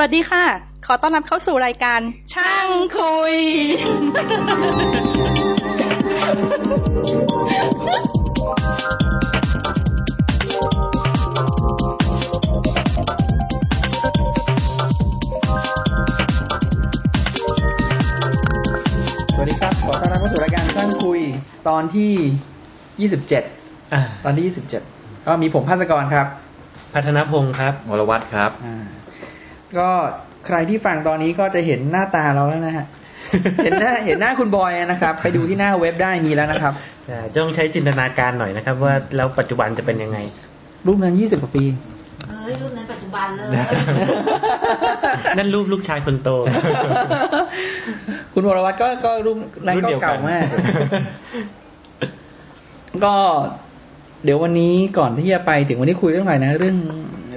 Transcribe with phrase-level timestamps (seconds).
[0.00, 0.44] วัสดีค่ะ
[0.86, 2.00] ขอต้อนรับเข้าสู่รายการ
[2.34, 3.36] ช่างคุย
[19.34, 21.20] สวัสดีครับ ขอต้อนรับเข้าสู่รายการช่างคุย
[21.68, 24.44] ตอนที่ 27 อ่าตอนที่
[24.86, 26.26] 27 ก็มีผมภาสกรครับ
[26.94, 28.84] พัฒนพงศ์ครับ วรวัตรครับ อ่า
[29.78, 29.88] ก็
[30.46, 32.86] ใครที่ฟังตอนนี้ก็จะเห็นหน้าตาเราแล้วนะฮะ
[33.64, 36.72] เห็นหน้าเห็นหน้าคุณบอยนะครับ ไปดูที่หน้าเว็บได้มีแล้วนะครับ
[37.10, 40.18] อ่าต้องใช้จินตนาการหน่อยนะครับ ว่าแล้วปัจจุบันจะเป็นยังไง
[40.86, 41.64] รูปนั้น20กว่าปี
[42.28, 43.46] เอ้ยรุ่นนั้นปัจจุบันเลย
[45.38, 46.28] นั่นรูปลูกชายคนโต
[48.32, 50.44] คุณวรวัตรก็ก็รูปนั้นรุ่นก็เดียวกัเก่านมาก
[53.04, 53.14] ก็
[54.24, 56.76] เดี๋ยววันนี้ก่อนที่จะไปถึงวันนี้คุยเรื่องอะไรนะ เรื่อง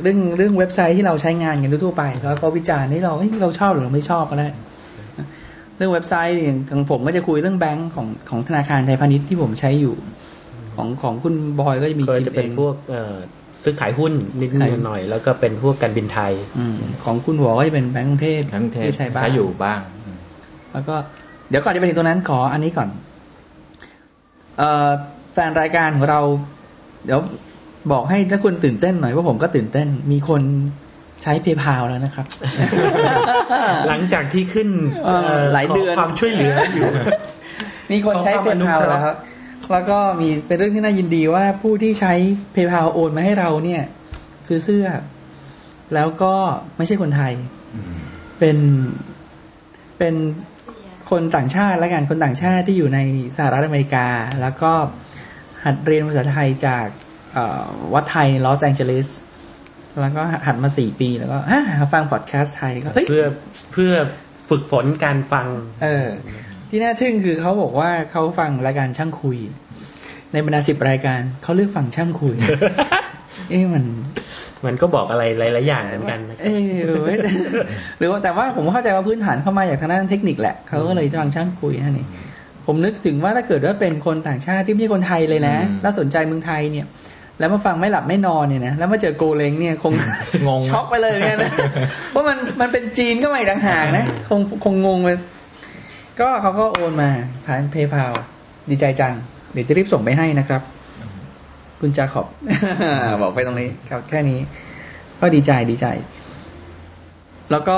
[0.02, 4.48] เรื่องเรื่องเว็บไซต์ที่เราใช้งานกันทั่วๆไป แล้วก็วิจารณ์ที่เราเฮ้ยเราชอบหรือเราไม่ชอบก็ได้
[5.78, 9.96] เรื่องเว็บไซต์อย่างของผมก็จะคุยเรื่องแบงก์ของของธนาคารไทยพาณิชย์ที่ผมใช้อยู่
[10.76, 13.16] ของของคุณบอยก็จะมีก็กิจะนเป็เอนงพวกเอ่อ
[13.64, 19.80] ซื้อขายหุ้นนิดขายๆหน่อยๆแล้วก็เป็นพวกการบินไทยอืมของคุณหัวก็จะเป็นแบงก์กรุงเทพทั้งเทพที่ใช้บ้างใช้อยู่บ้าง
[20.74, 20.96] แล้วก็
[21.50, 22.90] เดี๋ยวก่อนจะไปถึงตรงนั้นขออันนี้ก่อน
[24.58, 24.90] เอ่อ
[25.34, 26.20] แฟนรายการของเรา
[27.06, 27.20] เดี๋ยว
[27.92, 30.42] บอกให้ถ้าคุณตื่นเต้นหน่อยว่าผมก็ตื่นเต้น มีคน
[31.24, 32.26] ใช้เพย์พาแล้วนะครับ
[33.88, 34.70] หลังจากที่ขึ้น
[35.06, 36.88] เอ่อหลายเดือนขความช่วยเหลืออยู่
[37.92, 39.16] มีคนใช้ขอเพความอนุย์พาเคราะห์แล้วครับ
[39.72, 42.14] แล้วก็มีเป็นเรื่องที่น่ายินดีว่าผู้ที่ใช้
[42.54, 43.84] เพย์พาโอนมาให้เราเนี่ย
[44.48, 44.88] ซื้อเสื้อ
[45.94, 46.36] แล้วก็
[46.78, 47.34] ไม่ใช่คนไทย
[48.40, 48.58] เป็น
[49.98, 50.16] เป็น
[51.12, 53.00] คนต่างชาติและกันคนต่างชาติที่อยู่ใน
[53.38, 54.08] สหรัฐอเมริกา
[54.42, 54.72] แล้วก็
[55.64, 57.01] หัดเรียนภาษาไทยจากเอ่อ
[57.94, 59.08] วัดไทยลอสแองเจลิส
[60.02, 61.62] แล้วก็หัดมาสี่ปีแล้วก็อ่า
[61.94, 63.26] ฟังพอดแคสต์ไทยก็เฮ้ยเพื่อ
[63.74, 63.92] เพื่อ
[64.50, 65.48] ฝึกฝนการฟัง
[65.84, 66.08] เออ
[66.70, 69.38] ที่น่าทึ่งคือเขาบอกว่าเขาฟังรายการช่างคุย
[70.34, 72.36] ในบรรดาสิบรายการเขาเลือกฟังช่างคุย
[73.50, 73.84] เอ๊ะมัน
[74.66, 76.48] มันก็บอกอะไรหลายๆอย่างเหมือนกันนะเอ
[76.90, 77.18] อเว้ย
[78.00, 82.08] หรือว่าแต่ว่าผมเข้าใจว่าพื้นฐานเข้ามาจากทางด้านเทคนิคแหละเขาก็เลยฟังช่างคุยนั่นเอง
[82.66, 86.86] ผมนึกถึงว่าถ้าเกิดว่าเป็นคนต่างชาติที่ไม่ใช่คนไทยเลยนะอืมแล้วสนใจเมืองไทยเนี่ย
[87.40, 89.94] แล้วมาฟังไม่หลับไม่นอนเนี่ยนะแล้วมาเจอโกเลงเนี่ยคง
[90.48, 91.52] งงช็อกไปเลยเนี่ยนะ
[92.12, 95.18] เพราะมันมันเป็นจีนก็ไม่ต่างหากนะคงคงงงเลย
[96.20, 97.10] ก็เขาก็โอนมา
[97.46, 98.04] ผ่านเพย์พา
[98.70, 99.14] ดีใจจัง
[99.54, 100.62] เดี๋ยวจะรีบส่งไปให้นะครับ
[101.80, 102.28] คุณจาขอบ
[103.22, 104.40] บอกไปตรงนี้ครับแค่นี้
[105.20, 105.86] ก็ดีใจดีใจ
[107.52, 107.78] แล้วก็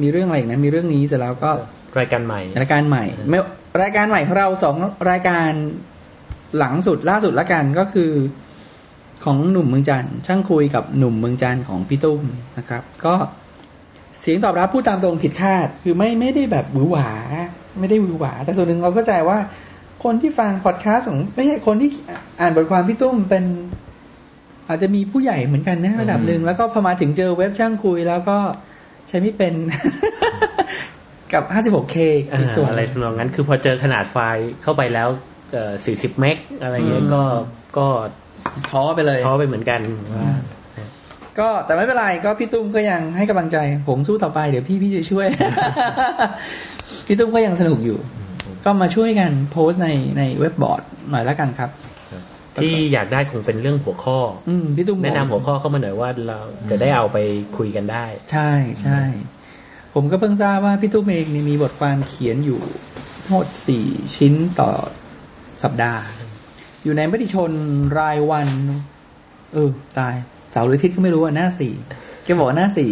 [0.00, 1.50] มีเรื่องอะไรอีกนะ มีเรื่องนี้เสร็จแล้วก็
[1.98, 3.38] รายการใหม่ รายการใหม่ไม่
[3.82, 4.76] รายการใหม่ของเราสอง
[5.10, 5.50] รายการ
[6.58, 8.10] หลังสุดล่าสุดละกันก็คือ
[9.24, 12.22] ของหนุ่มเมืองจันทร์ช่างคุยกับหนุ่มเมืองจันทร์ของพี่ตุ้ม
[12.58, 13.14] นะครับ ก็
[14.18, 17.08] เสียงตอบรับพูดตามตรงผิดคาด คือไม่ไม่ได้แบบหวือหวา
[17.78, 19.38] ไม่ได้หวือหวา แต่ส่วนหนึ่งเราเข้าใจว่า
[20.04, 21.90] คนที่ฟังพอดแคสต์ของไม่ใช่คนที่
[22.40, 23.44] อ่านบทความพี่ตุ้มเป็น
[24.68, 28.38] อาจจะมีผู้ใหญ่เหมือนกันนะระดับหนึ่งแล้วก็พอมาถึงเจอเว็บช่างคุยแล้วก็
[29.08, 29.54] ใช้ไม่เป็น
[31.32, 31.96] กับ 56K
[32.40, 35.08] อีกส่วนอะไรทำนองนั้น คือพอเจอขนาดไฟล์เข้าไปแล้ว
[35.52, 37.22] เอ่อ40เมกอะไรเงี้ยอืมก็
[37.78, 37.86] ก็
[38.70, 39.80] ท้อไปเลยท้อไปเหมือนกัน
[40.14, 40.30] ว่า
[41.38, 43.56] ก็แต่ไม่เป็นไรก็พี่ตุ้มก็ยังให้กำลังใจ
[43.88, 45.26] ผมสู้ต่อไปเดี๋ยวพี่พี่จะช่วย
[47.06, 47.98] พี่ตุ้มก็ยังสนุกอยู่
[48.64, 49.88] ก็มาช่วยกันโพสต์ใน
[50.18, 51.70] ในเว็บบอร์ดหน่อยละกันครับ
[52.62, 56.38] ที่อยากได้คงเป็นเรื่องหัวข้อ อืมพี่ตุ้มบอกแนะนำหัวข้อเข้ามาหน่อยว่าเรา
[56.70, 57.18] จะได้เอาไป
[57.56, 58.50] คุยกันได้ ใช่
[58.82, 59.00] ใช่
[59.94, 62.60] ผมก็เพิ่งทราบว่าพี่ตุ้มเองเนี่ยมีบทความเขียนอยู่
[63.14, 63.84] ทั้งหมดสี่
[64.16, 64.70] ชิ้นต่อ
[65.62, 66.00] สัปดาห์
[66.84, 67.50] อยู่ในมติชน
[67.98, 68.48] รายวัน
[69.54, 70.14] เออ ตาย
[70.52, 71.72] เสาร์หรืออาทิศก็ไม่รู้อะหน้าสี่
[72.24, 72.90] แกบอกหน้าสี่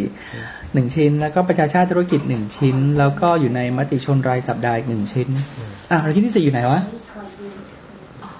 [0.74, 5.28] หนึ่งชิ้น แล้วก็ประชาชาติธุรกิจหนึ่งชิ้น แล้วก็อยู่ในมติชนรายสัปดาห์อีกหนึ่งชิ้น
[5.90, 6.80] อะแล้วชิ้นที่สี่อยู่ไหนวะ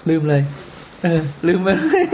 [0.09, 0.41] ลืมเลย
[1.03, 2.05] เออ ลืมไปเลย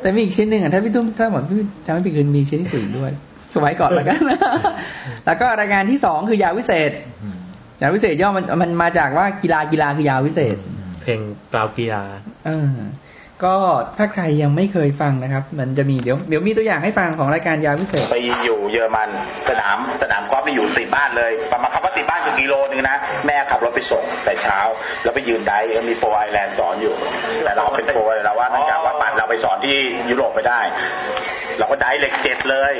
[0.00, 1.56] แต่มีอีกชิ้นหนึ่งอะถ้าพี่ตุ้มถ้าผมพี่
[1.86, 3.10] จำไม่ผิดคือมีชิ้นที่สี่ด้วย
[3.50, 4.20] ช่วยไว้ก่อนแล้วกัน
[5.26, 6.90] แล้วก็รายการที่สองคือยาวิเศษ
[7.82, 10.56] ยาวิเศษย่อมันมันมาจากว่ากีฬากีฬาคือยาวิเศษ
[11.02, 11.20] เพลง
[11.52, 12.04] กล่าวกีฬา
[12.46, 12.70] เออ
[13.44, 13.56] ก็
[13.98, 19.08] ถ้าใครยังไม่เคยฟังนะครับ มันจะมีเดี๋ยวเดี๋ยวมีตัวอย่างให้ฟังของรายการยาวิเศษไปอยู่เยอรมัน
[19.48, 22.96] สนามสนามกอล์ฟไปอยู่ติดบ้านเลยประมาณคำว่าติดบ้านคือกิโลนึงนะ
[23.26, 24.58] แม่ขับรถไปส่งแต่เช้า
[25.02, 26.94] แล้วไปยืนได้ก็มีโปรไอแลนด์สอนอยู่
[27.44, 29.78] แต่เราเป็นโปรเราว่าเนื่องจากว่าปัดเราไปสอนที่
[30.10, 30.60] ยุโรปไปได้
[31.58, 32.74] เราก็ได้เหล็กเจ็ดเลย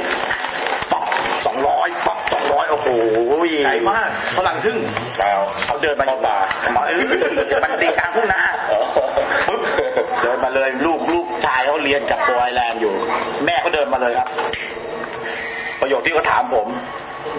[0.92, 1.04] ป๊อก
[1.46, 2.88] สองร้อยป๊อกสอง ร้อยโอ้โห
[3.62, 4.78] ใหญ่มากฝรั่งทึ่ง
[5.20, 6.36] แล้วเขาเดินมาป่า
[6.88, 6.92] เอ
[7.56, 8.42] อมันตีกลางทุ่งนา
[9.48, 9.60] ปึ๊บ
[10.22, 12.94] เดินมาเลยลูกลูกชายเขาเรียนกับโปรไอแลนด์อยู่
[13.44, 14.28] แม่เขาเดินมาเลยครับ
[15.80, 16.68] ประโยคที่เขาถามผม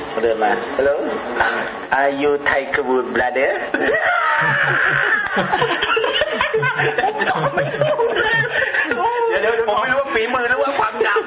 [0.10, 0.96] เขาเดินมา Hello
[2.00, 3.52] Are you Thai Kabul brother
[9.30, 11.22] เดี๋ยวเดี๋ยวเดี๋ยวผมไม่รู้ว่าฝีมือหรือว่าความดำ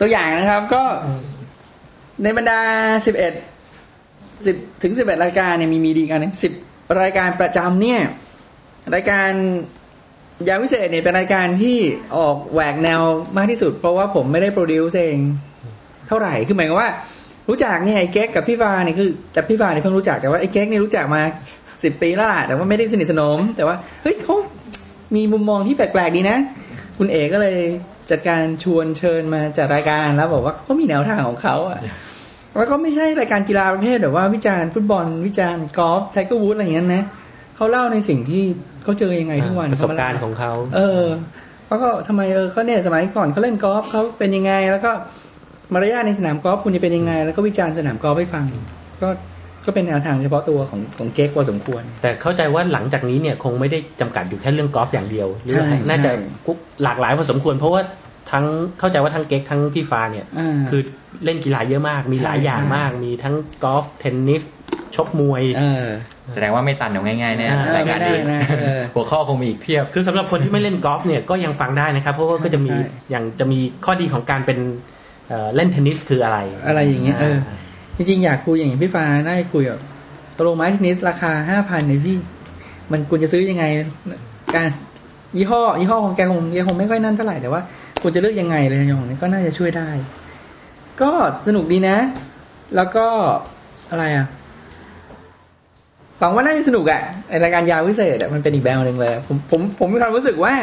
[0.00, 0.82] ตัวอย่างนะครับ ก็
[2.22, 2.60] ในบรรดา
[3.06, 3.32] สิบเอ็ด
[4.46, 6.52] สิบถึงสิบเอ็ดรายการเนี่ยมีมีดีกันสิบ
[7.02, 8.00] รายการประจำเนี่ย
[8.94, 9.30] รายการ
[10.48, 11.78] ยามวิเศษเนี่ยเป็นรายการที่
[12.16, 13.00] ออกแหวกแนว
[13.36, 15.18] มากที่สุด เพราะว่าผมไม่ได้โปรดิวซ์เอง
[16.08, 16.90] เท่าไหร่ คือหมายความว่า
[17.48, 21.22] รู้จักเนี่ยไอ้เก๊กกับพี่ฟาเนี่ยคือ แต่พี่ฟาเนี่ยเพิ่งรู้จักแต่ว่าไอ้เก๊กเนี่ยรู้จักมา
[21.82, 24.36] สิบปีแล้วล่ะแต่ว่าไม่ได้สนิทสนม แต่ว่าเฮ้ยเขา
[25.16, 26.38] มีมุมมองที่แปลกๆดีนะ
[26.98, 27.58] คุณเอกก็เลย
[28.10, 31.80] จัดการชวนเชิญมาจัดรายการแล้วบอกว่าเขามีแนวทางของเขาอะ
[32.56, 37.04] แล้วก็ไม่ใช่รายการกีฬาประเภทแบบว่าวิจารณ์ฟุตบอลวิจารณ์กอล์ฟไทเกอร์วูดอะไรอย่างนั้นนะ
[37.56, 38.44] เขาเล่าในสิ่งที่
[38.82, 41.04] เขาเจอยังไงทุกวันประสบการณ์ของเขาเออ
[41.66, 44.90] เขาก็ทำไมเออเขาเนี่ยสมัยก่อนเขาเล่นกอล์ฟเขาเป็นยังไง แล้วก็
[45.72, 48.44] มารยาทในสนามกอล์ฟคุณจะเป็นยังไง แล้วก็วิจารณ์สนามกอล์ฟให้ฟัง
[49.02, 49.08] ก็
[49.66, 57.82] ก็เป็นแนวทางเฉพาะตัวของของเก๊กพอสมควร แต่เข้าใจว่าหลังจากนี้เนี่ยคงไม่ได้จำกัดอยู่แค่เรื่องกอล์ฟอย่างเดียวหรือว่าใช่น่าจะใช่กุ๊กหลากหลายพอสมควร เพราะว่า
[58.32, 58.44] ทั้ง
[58.78, 60.80] เข้าใจว่าทั้งเก๊กทั้งพี่ฟ้าเนี่ยอ่าคือ
[61.24, 63.34] เล่นกีฬาเยอะมาก มีหลายใช่อย่างใช่มาก มีทั้ง
[63.64, 64.42] กอล์ฟเทนนิส
[64.96, 65.86] ชกมวยเออ
[66.32, 74.58] แสดงว่าไม่ตันเอาง่ายๆแน่อ่ารายการนี้ไม่ได้นะเออหัวข้อคงมีอีกเพียบ คือสำหรับคนที่ไม่เล่นกอล์ฟเนี่ยก็ยังฟังได้นะครับ เพราะว่าใช่ก็จะมีใช่อย่างจะมีข้อดีของการเป็น
[75.28, 77.38] เอ่อเล่นเทนนิสคืออะไร อะไรอย่างเงี้ยเออ
[77.96, 79.80] จริงๆ อยากคุยอย่างพี่ฟ้าได้คุยแบบ
[80.36, 82.16] ตกลงไม้เทนนิสราคาห้าพันเนี่ยพี่
[82.90, 83.64] มันคุณจะซื้อยังไง
[84.54, 84.68] การ
[85.36, 87.60] ยี่ห้อ ยี่ห้อของแกคงแกคงไม่ค่อยนั่นเท่าไหร่แต่ว่า
[88.02, 89.88] คุณจะเลือกยังไงเลยอย่างนี้ก็น่าจะช่วยได้
[91.02, 91.10] ก็
[91.46, 91.96] สนุกดีนะ
[92.76, 93.06] แล้วก็
[93.90, 94.26] อะไรอะ
[96.18, 97.00] หวังว่าน่าจะสนุกอะ
[97.44, 100.54] รายการยาววิเศษมันเป็นอีกแบบหนึ่งเลย ผมผมผมมีความรู้สึกว่า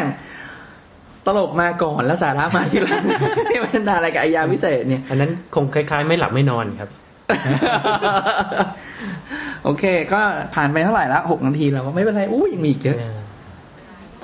[1.25, 3.03] ตลกมาก่อนแล้วสาระมาทีหลัง
[3.49, 6.89] ที่มันด่ารายการยาววิเศษเนี่ย อันนั้นคงคล้ายๆ ไม่หลับไม่นอนครับ
[9.63, 9.83] โอเค
[10.13, 10.21] ก็
[10.55, 12.97] ผ่านไปเท่าไหร่ละหกนาทีแล้วก็ไม่เป็นไรอู้ยังมีอีกเยอะ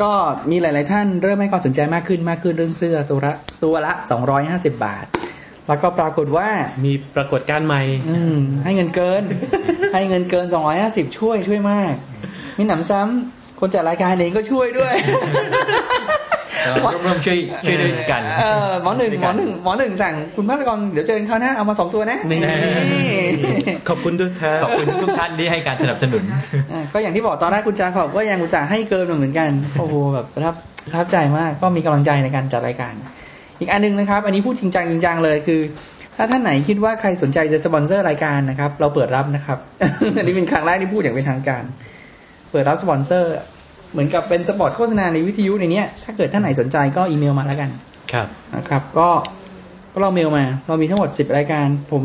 [0.01, 0.11] ก็
[0.51, 3.33] มีหลาย ๆ ท่านเริ่มให้ความสนใจมากขึ้นมากขึ้นเรื่องเสื้อตัวละ
[3.63, 5.05] ตัวละสองร้อยห้าสิบาท
[5.67, 6.49] แล้วก็ปรากฏว่า
[6.85, 9.23] มีปรากฏการณ์ใหม่ อืม ให้เงินเกิน
[9.93, 11.93] ให้เงินเกินสองร้อยห้าสิบช่วยช่วยมาก
[12.57, 16.73] มีหนำซ้ำคนจัดรายการเองก็ช่วยด้วยเรา
[17.05, 22.39] ร่วมๆช่วยช่วยด้วยกันเออหมอหนึ่งหมอหนึ่งหมอหนึ่งสั่งคุณภาสกรเดี๋ยวเจอกันคราวหน้าเอามาสองตัวนะนี่
[23.89, 26.41] ขอบคุณด้วยครับขอบคุณทุกท่านที่ให้การสนับสนุนอะ
[26.93, 30.53] ก็อย่างที่บอกตอนแรกคุณจาขอบก็ยังอุตส่าห์ให้เกินมาเหมือนกันโอ้โหแบบประทับ
[30.85, 32.93] ประทับใจมากก็มีกำลังใจในการจัดรายการ
[33.59, 35.61] อีกอันหนึงนะครับ อันนี้พูดจริงจังจริงจังเลยคือ
[36.17, 39.57] ถ้าท่านไหนคิดว่าใครสนใจจะสปอนเซอร์รายการนะครับ เราเปิดรับนะครับ
[40.17, 41.63] อันนี้เป็นครั้งแรกที่พูดอย่างเป็นทางการ
[42.51, 43.33] เปิดรับสปอนเซอร์
[43.91, 47.69] เหมือนกับเป็นสปอตโฆษณาในวิทยุในเนี้ย ถ้าเกิดท่านไหนสนใจก็อีเมลมาแล้วกัน
[48.11, 49.09] ครับนะครับ ก็
[49.93, 52.03] ก็เราเมลมา เรามีทั้งหมดสิบรายการ ผม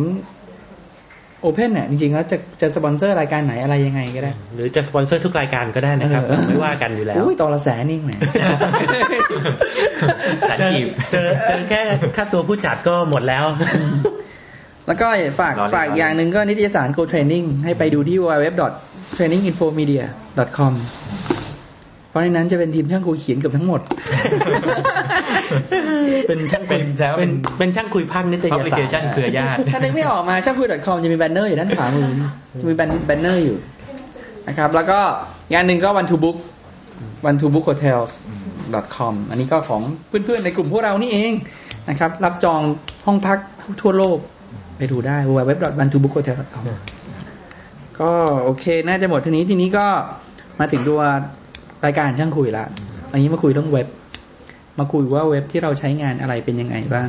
[1.40, 8.12] open เนี่ยจริงๆแล้วจะจะสปอนเซอร์รายการไหนอะไรยังไงก็ได้ หรือจะสปอนเซอร์ทุกรายการก็ได้นะครับเออไม่ว่ากันอยู่แล้วอุ้ยตอนละแสนนี่แหม
[10.42, 11.80] แสนกีบเจอเจอแค่
[12.16, 13.44] ค่าตัวผู้จัดก็หมดแล้ว
[14.86, 15.06] แล้วก็
[15.40, 20.72] ฝากรอเล่นฝากรอเล่นอย่างหนึ่งก็นิตยสาร Go Training ให้ไปดูที่ www.traininginfomedia.com
[22.12, 23.80] เพราะในนั้นจะเป็นทีมช่างคุยเขียนเกือบทั้งหมด
[26.28, 32.08] เป็นช่างคุยเป็นแซวเป็นเป็นช่างคุยภาคนิตยพับลิสาเครชันเครือญาติถ้านึกไม่ออกมาช่างคุย .com จะมีแบนเนอร์อยู่ด้านขวามือ
[32.60, 33.56] จะมีแบนแบนเนอร์อยู่
[34.48, 35.00] นะครับ แล้วก็
[35.52, 36.36] งานหนึ่งก็ one to book
[37.28, 38.10] one to book hotels
[38.96, 41.32] com อันนี้ก็ของเพื่อนๆในกลุ่มพวกเรานี่เอง
[41.88, 42.60] นะครับ รับจอง
[43.06, 43.38] ห้องพัก
[43.80, 44.18] ทั่วโลก
[44.78, 46.62] ไปดูได้ www.one-to-book-hotel.com
[48.00, 48.10] ก็
[48.44, 49.86] โอเค น่าจะหมดทีนี้ทีนี้ก็
[50.60, 51.00] มาถึงตัว
[51.84, 52.64] รายการช่างคุยละ
[53.12, 53.88] อันนี้มาคุยเรื่องเว็บ
[54.78, 57.08] มาคุยว่าเว็บที่เราใช้งานอะไรเป็นยังไงบ้าง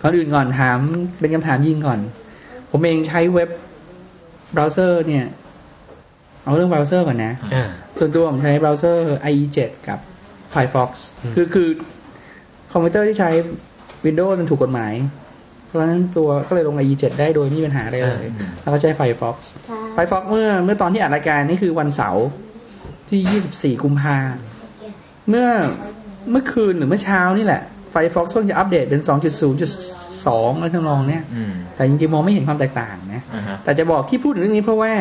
[0.00, 0.78] ก่อนอื่นก่อนถาม
[1.20, 2.00] เป็นคำถามยิงก่อน
[2.70, 3.50] ผมเองใช้ web
[4.52, 5.26] browser เนี่ย
[6.44, 9.98] เอาเรื่องเบราว์เซอร์ก่อนนะอ่าส่วนตัวผมใช้เบราว์เซอร์ IE7 กับ
[10.52, 10.90] Firefox
[11.34, 11.68] คือคือ
[12.72, 13.30] คอมพิวเตอร์ที่ใช้
[14.04, 14.94] Windows มันถูกกฎหมาย
[15.66, 18.26] เพราะฉะนั้นตัวก็เลยลง IE7 ได้โดยไม่มีปัญหาอะไรเลย
[18.62, 19.36] แล้วก็ใช้ Firefox
[19.96, 22.26] Firefox เมื่อเมื่อตอนที่อัดรายการนี่คือวันเสาร์
[23.10, 24.18] ที่ 24 กุมภา
[25.28, 25.48] เมื่อ
[26.30, 27.62] เมื่อคืนหรือเมื่อเช้านี่แหละ
[27.94, 29.00] Firefox เพิ่งจะอัปเดตเป็น
[29.86, 34.92] 2.0.2อะไรทั้งนองเนี่ยอืมแต่จริงๆ มองไม่เห็นความแตกต่างนะอ่าฮะแต่จะบอกที่พูดถึงเรื่องนี้เพราะว่า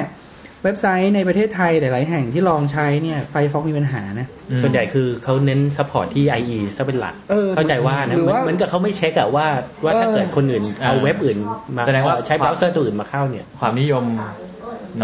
[0.64, 9.48] เว็บไซต์ในประเทศไทยหลาย ๆ แห่งที่ลองใช้เนี่ยไฟฟอกมีปัญหานะอืมส่วนใหญ่คือเขาเน้น support ที่ IE ซะเป็นหลักเออเข้าใจว่านะหรือเหมือนว่าเหมือนกับเขาไม่เช็คอะว่า
[9.84, 11.38] ว่าถ้าเออเกิดคนอื่นเอาเว็บอื่น
[11.76, 14.04] มาแสดงว่าเอ่อใช้เบราว์เซอร์ตัวอื่นมาเข้าเนี่ย ความนิยม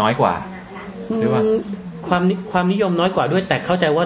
[0.00, 0.34] น้อยกว่า
[1.20, 1.46] หรือว่าม
[2.08, 4.04] ความนิความนิยมน้อยกว่าด้วย แต่เข้าใจว่า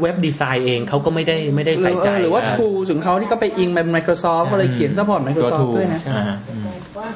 [0.00, 6.66] web design เองเขาก็ไม่ได้ไม่ได้หรืใส่อใจเออหรือว่า tools ของเขาที่ก็ไปอิงเป็น Microsoft ก็เลยเขียน support ตัว Microsoft tool ด้วยนะอ่าอืม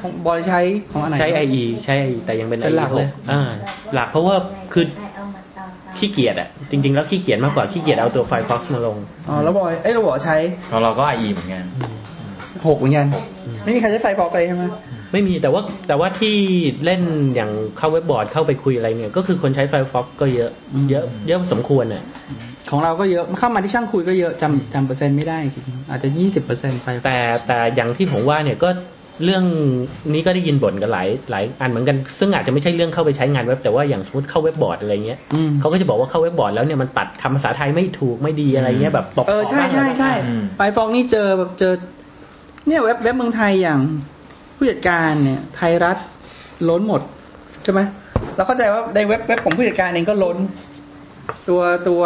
[0.01, 0.59] ของบอยใช้
[0.91, 3.41] ของอันไหนใช้ IE ใช้ IE แต่ยังเป็นเป็น IE หลักเลย6อ่า
[3.93, 4.35] หลักเพราะว่า
[4.73, 4.85] คือ
[5.97, 8.97] ขี้เกียจอะจริง ๆ แล้วขี้เกียจมากกว่าขี้เกียจเอาตัว Firefox มาลง
[9.29, 10.37] อ๋อแล้วบอยเอ้ยเราบอกใช้
[10.71, 11.63] ของเราก็ IE เหมือนกัน
[12.67, 13.07] หกเหมือนกัน
[13.63, 14.63] ไม่มีใครใช้ไฟฟอกเลยใช่ไหม
[15.11, 16.35] ไม่มีแต่ว่าแต่ว่าที่
[16.85, 17.01] เล่น
[17.35, 20.51] อย่างเข้าเว็บบอร์ดเข้าไปคุยอะไรเนี่ย ก็คือคนใช้ Firefox ก็เยอะ
[20.89, 22.03] เยอะเยอะสมควรอะ
[22.69, 28.69] ของเราก็เยอะเข้ามาที่ช่างคุยก็เยอะจำจำเปอร์เซ็นต์ไม่ได้จริงอาจจะยี่สิบเปอร์เซ็นต์ไฟแต่แต่อย่างที่ผมว่าเนี่ยก็
[29.25, 29.43] เรื่อง
[30.13, 41.73] นี้ก็ได้ยินบ่นกันหลายหลายอันเหมือนกัน ซึ่งอาจจะไม่ใช่เรื่องเข้าไปใช้งานเว็บแต่ว่าอย่างสมมติเข้าเว็บบอร์ดอะไรเงี้ยอืมเขาก็จะบอกว่าเข้าเว็บบอร์ดแล้วเนี่ยมันตัดคำภาษาไทยไม่ถูกไม่ดีอะไรเงี้ยแบบตกเออใช่ใช่ใช่อืมไฟฟอกนี่เจอแบบเจอ
[42.67, 43.79] เนี่ยเว็บเว็บเมืองไทยอย่าง
[44.59, 45.97] ผู้จัดการเนี่ยไทยรัฐ
[46.69, 47.01] ล้นหมด
[47.63, 47.81] ใช่ไหม
[48.35, 50.37] เราเข้าใจว่าในเว็บเว็บของผู้จัดการเองก็ล้น
[51.49, 52.01] ตัวตัว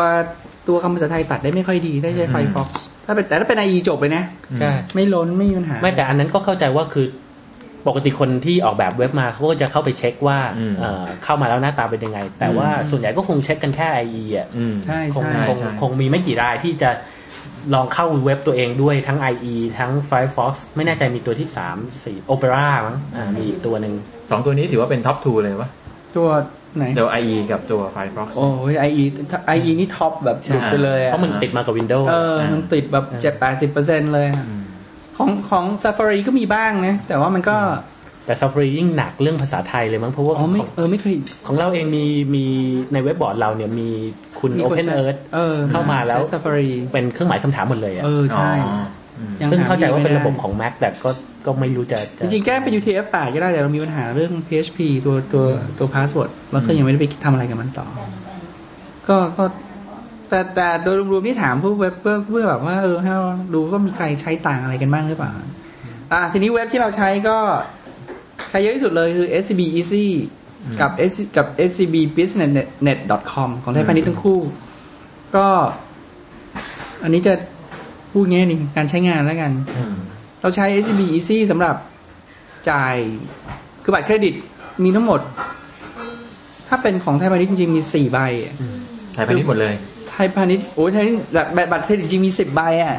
[0.67, 2.67] ตัวคำภาษาไทยตัดได้ไม่ค่อยดีถ้าใช้ไฟฟอก
[3.05, 4.23] ถ้าเป็นแต่ถ้าเป็นไอจบเลยนะ
[4.59, 7.07] ใช่ไม่ล้นไม่มีปัญหา ไม่แต่อันนั้นก็เข้าใจว่าคือ
[7.87, 16.89] ปกติคนที่ออกแบบเว็บมาเขาก็จะเข้าไปเช็คว่าอืมเอ่อเข้ามาแล้วหน้าตาเป็นยังไง แต่ว่าส่วนใหญ่ก็คงเช็คกันแค่ IE อะอืมใช่คงใช่คงใช่คงมีไม่กี่รายที่จะ
[17.73, 23.93] ลองเข้าเว็บตัวเองด้วยทั้ง IE ทั้ง Firefox ไม่แน่ใจมีตัวที่สามสี่ Opera มั้งอ่ามีอีกตัวหนึ่ง
[24.29, 25.69] สองตัวนี้ถือว่าเป็นท็อปทูเลยวะ
[26.17, 26.27] ตัว
[26.77, 28.83] ไหนเดี๋ยว IE กับตัว Firefox โอ้ยไอ
[29.47, 34.63] ไอนี่ท็อปแบบสุดไปเลยอะเพราะมันติดมากับ Windows เออมันติดแบบเจ็ดแปดสิบเปอร์เซ็นเลยอะอืม
[35.17, 37.57] ของของ Safari ก็มีบ้างนะ แต่ว่ามันก็
[38.25, 41.15] แต่ Safari ยิ่งหนักเรื่องภาษาไทยเลยมั้งเพราะว่าอ๋อไม่ของเออไม่เคย
[41.47, 42.45] ของเราเองมีมี
[42.93, 43.89] ในเว็บบอร์ดเราเนี่ยมี
[44.39, 48.75] คุณมีคน Open ใช้ Earth เออเข้ามาแล้วใช้ Safari เป็นเครื่องหมายคำถามหมดเลยอะเออใช่อ๋อ
[49.17, 51.09] อืมยังซึ่งหเข้าใจว่าเป็นไม่ได้ระบบของ Mac แต่ก็
[51.45, 55.45] ก็ไม่รู้จะ จริงๆ แก้เป็น UTF-8 ก็ได้แต่เรามีปัญหาเรื่อง PHP ตัวตัว
[55.77, 57.87] ตัว password แล้วก็ยังไม่ได้ไปทำอะไรกับมันต่อ
[59.07, 59.45] ก็ก็
[60.29, 65.31] แต่แต่โดยรวมๆที่ถามพวกเว็บเพื่อเพื่อแบบว่าเออให้เราดูว่ามีใครใช้ต่างอะไรกันบ้างหรือเปล่า
[66.13, 67.37] อะทีนี้เว็บที่เราใช้ก็
[67.82, 70.05] ใช้เยอะที่สุดเลยคือ SCB Easy
[70.81, 72.51] กับ S กับ SCB Business
[72.87, 72.97] Net
[73.31, 74.39] com ของไทยพาณิชย์ทั้งคู่
[75.35, 75.47] ก็
[77.03, 77.33] อันนี้จะ
[78.11, 79.95] พูดง่ายนี่การใช้งานแล้วกันอืม
[80.41, 81.75] เราใช้ SCB Easy สำหรับ
[82.69, 82.95] จ่าย
[83.83, 84.33] คือบัตรเครดิต
[84.83, 85.19] มีทั้งหมด
[86.67, 88.53] ถ้าเป็นของไทยพาณิชย์จริงๆ มีสี่ใบอะ
[89.13, 89.75] ไทยพาณิชย์หมดเลย
[90.13, 91.21] ไทยพาณิชย์โอ้ยไทยพาณิชย์
[91.57, 92.95] บัตรบัตรเครดิตจริงมีสิบใบอะ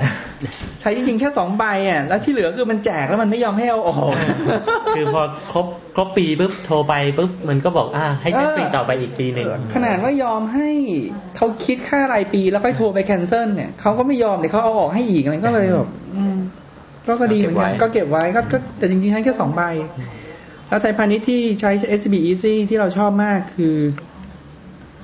[0.80, 4.14] ใช้จริงๆแค่สองใบอะ แล้วที่เหลือคือมันแจกแล้วมันไม่ยอมให้เอาออก
[4.96, 10.68] คือพอครบครบปีปุ๊บโทรไปปุ๊บมันก็บอกอ่าให้ใช้เออฟรีต่อไปอีกปีหนึ่งขนาดว่ายอมให้
[11.36, 16.36] เขาคิดค่ารายปีแล้วค่อยโทรไป cancel เนี่ยเขาก็ไม่ยอมเดี๋ยวเขาเอาออกให้อีกอะไรก็เลยแบบอืม
[17.06, 19.62] ก็ก็ดีเหมือนกันก็เก็บไว้ก็ก็แต่จริงๆใช้แค่สองใบ
[20.68, 23.76] แล้วไทยพาณิชย์ที่ใช้ SCB Easy ที่เราชอบมากคือ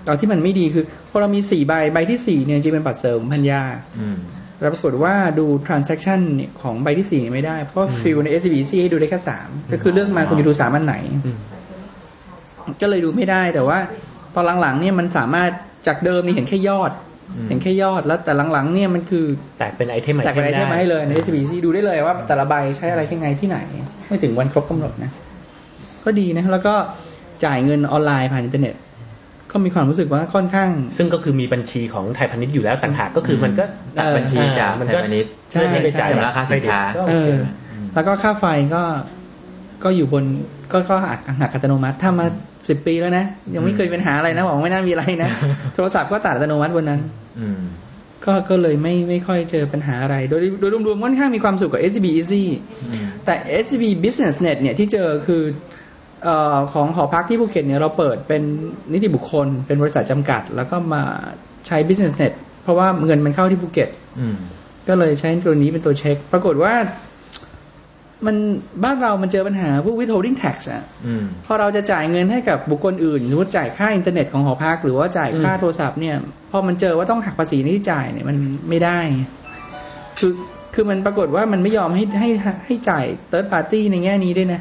[0.07, 3.63] ตอนที่มันไม่ดีคือพอเรามีสี่ใบใบที่สี่เนี่ยจริงเป็นบัตรเสริมภรรยา
[4.01, 4.17] อืม
[4.61, 10.97] แล้วปรากฏว่าดู transaction เนี่ยของใบที่สี่ไม่ได้ เพราะ field ใน SCB Easy ให้ดูได้แค่สามก็คือเลือกมาคุณจะดูสามอันไหน
[12.81, 13.79] ก็เลยดูไม่ได้แต่ว่า
[14.35, 15.51] ตอนหลังๆเนี่ยมันสามารถ
[15.87, 16.93] จากเดิมนี่เห็นแค่ยอด
[17.37, 19.25] อืมเห็นแค่ยอดแล้วแต่หลังๆ เนี่ยมันคือ
[19.59, 23.59] แตกเป็น item แตกเป็น item มาให้เลยใน SCB ดูได้เลยว่า แต่ละใบใช้อะไรยังไงที่ไหน
[24.09, 25.11] ไม่ถึงวันครบกำหนดนะ
[26.05, 26.75] ก็ดีนะแล้วก็
[27.45, 28.75] จ่ายเงินออนไลน์ผ่านอินเทอร์เน็ต
[29.53, 33.65] ก็มีความรู้สึกว่าค่อนข้าง ซึ่งก็คือมีบัญชีของไทยพาณิชย์อยู่แล้วต่างหากก็คือมันก็
[33.97, 37.43] ตัดบัญชีจากมันไทก็ยพาณิชย์ใช่เพื่อที่ไปจ่ายชำระค่าสินค้าก็เอโอเคอ
[37.95, 38.83] แล้วก็ค่าไฟก็
[39.85, 40.25] ก็อยู่บน
[40.73, 42.27] ก็ก็หักหักอัตโนมัติทำมา
[42.69, 45.31] สิบปีแล้วนะ ยังไม่เคยมีปัญหาอะไรนะบอกว่าไม่น่ามีอะไรนะ
[45.75, 47.01] โทรศัพท์ก็ตัดอัตโนมัติบนนั้น
[47.41, 47.61] อืม
[48.25, 52.45] ก็ก็เลยไม่ไม่ค่อยเจอปัญหาอะไร โดยโดยรวมๆค่อนข้างมีความสุขกับ SCB Easy
[52.91, 55.55] อืมแต่ SCB Business Net เนี่ยที่เจอคือเอ่อ
[56.73, 58.43] ของหอพักที่ภูเก็ตเนี่ยเราเปิดเป็น
[58.93, 61.03] นิติบุคคล เป็นบริษัทจำกัด แล้วก็มา
[61.67, 63.89] ใช้ Business Net เพราะว่าเงินมันเข้าที่ภูเก็ต
[64.21, 64.37] อืม
[64.89, 66.75] ก็เลยใช้ตัวนี้เป็นตัวเช็ค ปรากฏว่า
[68.27, 68.37] มัน
[68.85, 76.17] บ้านเรามันเจอปัญหาพวก withholding tax อะอืมพอเราจะจ่ายเงินให้กับบุคคลอื่นสมมติจ่ายค่าอินเทอร์เน็ตของหอพัก หรือว่าจ่ายค่าโทรศัพท์เนี่ย
[76.51, 78.37] พอมันเจอว่าต้องหักภาษีในที่จ่ายเนี่ยมัน
[78.69, 78.99] ไม่ได้
[80.19, 80.33] คือ
[80.75, 82.29] คือมันปรากฏว่ามันไม่ยอมให้ให้
[82.65, 84.61] ให้จ่าย third party ในแง่นี้ด้วยนะ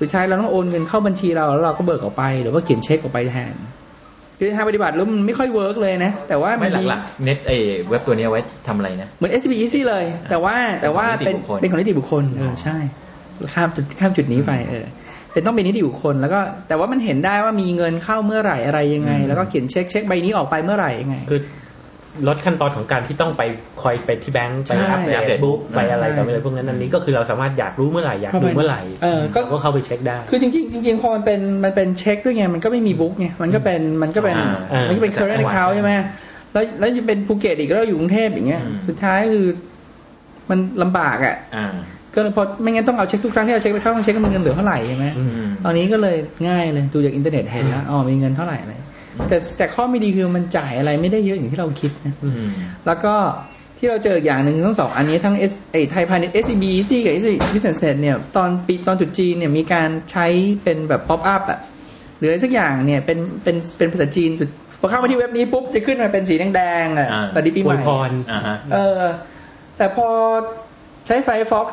[0.00, 3.54] สุดท้ายเราต้องโอนเงินเข้าบัญชีเราแล้วเราก็เบิกออกไป หรือว่าเขียนเช็คออกไปแทน
[4.38, 7.52] คือทางปฏิบัติแล้วมันไม่ค่อย work เลยนะ แต่ว่ามัไม่นดีหลักๆเน็ตไอ
[7.88, 12.76] เว็บตัวนี้เอาไว้ทำอะไรนะ เหมือน SCB Easy เลย แต่ว่าแต่ว่าเป็เป็นนของนิติบุคคลเป็นของนิติบุคคลเออใช่
[13.54, 14.84] ข้ามจุดข้ามจุดนี้ไปเออ
[15.32, 21.40] เป็นต้องเป็นนิติบุคคลแล้วก็แต่ว่ามันเห็นได้ว่ามีเงินเข้าเมื่อไหร่อะไรยังไงอืมแล้วก็เขียนเช็คเช็คใบนี้ออกไปเมื่อไหร่ยังไงคือ
[22.28, 23.42] ลดขั้นตอนของการที่ต้องไป
[23.82, 34.36] คอยไปที่แบงก์ไปใช่ update book ไปอะไรใช่ต่ออะไรพวกนั้นอันนี้ก็คือเราสามารถอยากรู้เมื่อไหร่อยากดูเมื่อไหร่เออก็เราก็เข้าไปเช็คได้ คือจริงๆจริงๆพอมันเป็นมันเป็นเช็คด้วยไงมันก็ไม่มี book ไงมันก็เป็นมันก็เป็น
[34.72, 35.92] อ่ามันก็เป็น current account ใช่ไหม
[36.52, 39.46] แล้วแล้วยังเป็นภูเก็ตอีกแล้วอยู่กรุงเทพอย่างเงี้ยอืมสุดท้ายคือ
[40.50, 41.66] มันลำบากอะอ่า
[42.14, 46.16] ก็เลยพอไม่งั้นต้องเอาเช็คทุกครั้งที่เราเช็คไปเข้าต้องเช็คว่ามันเงินเหลือเท่าไหร่ใช่ไหมอืมตอนนี้ก็เลย
[46.48, 48.80] ง่ายเลยดูจากอินเทอร์เน็ตเห็นแล้วอ๋อมีเงินเท่าไหร่เลย
[49.28, 52.46] แต่แต่ข้อไม่ดีคือมันจ่ายอะไรไม่ได้เยอะอย่างที่เราคิดนะอืม
[52.86, 53.14] แล้วก็
[53.78, 60.26] ที่เราเจออีกอย่างหนึ่งทั้งสองอันนี้ทั้ง S ไอไทยพาณิชย์ SCB Easy กับ SCB Business Net เนี่ยตอนปีตอนตรุษจีนเนี่ยมีการใช้
[60.62, 61.60] เป็นแบบ pop up อะ
[62.18, 64.48] หรืออะไรสักอย่างเนี่ยเป็นเป็นเป็นภาษาจีนจุด
[64.80, 69.02] พอเข้ามาที่เว็บนี้ปุ๊บจะขึ้นมาเป็นสีแดงๆอะอ่าตอนนี้ปีใหอวม่ยพรอ่าฮะเออ
[69.76, 70.08] แต่พอ
[71.06, 71.66] ใช้ Firefox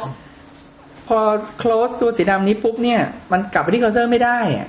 [1.08, 1.20] พอ
[1.62, 4.68] close ตัวสีดำนี้ปุ๊บเนี่ย มันกลับไปที่ cursor ไม่ได้อะ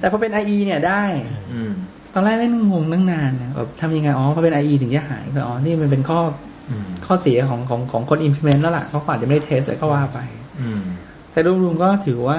[0.00, 1.04] แต่พอเป็น IE เนี่ยได้
[1.52, 1.72] อืม
[2.14, 6.18] ตอนแรกเล่นงงตั้งนานนะแบบทำยังไงอ๋อพอเป็น IE ถึงจะหายก็อ๋อนี่มันเป็นข้อ
[6.70, 10.18] อืมข้อเสียของของของคน implement แล้วล่ะเขาอาจจะไม่ได้เทสเลยก็ว่าไป
[10.60, 10.80] อืม
[11.32, 12.38] แต่รวมๆก็ถือว่า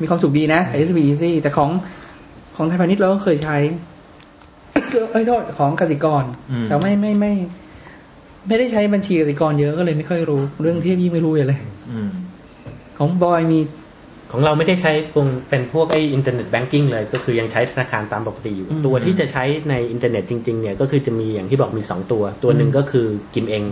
[0.00, 1.70] มีความสุขดีนะ SCB Easy แต่ของ
[2.56, 3.56] ของไทยพาณิชย์เราก็เคยใช้
[5.12, 7.32] เอ้ยโทษของกสิกรอืมแต่ไม่ไม่ไม่
[8.48, 12.10] ไม่ได้ใช้บัญชีกสิกรเยอะก็เลยไม่ค่อยรู้ เรื่องที่พี่ไม่รู้เลยอืม
[12.98, 13.60] ของบอยมี
[14.34, 23.62] ของเราไม่ได้ใช้ตรงเป็นพวกไอ้ internet banking เลย ก็คือยังใช้ธนาคารตามปกติอยู่อืมตัวที่จะใช้ในอินเทอร์เน็ตจริงๆเนี่ยก็คือจะมีอย่างที่บอกมีสองตัว ตัวหนึ่งก็คือกิมเอง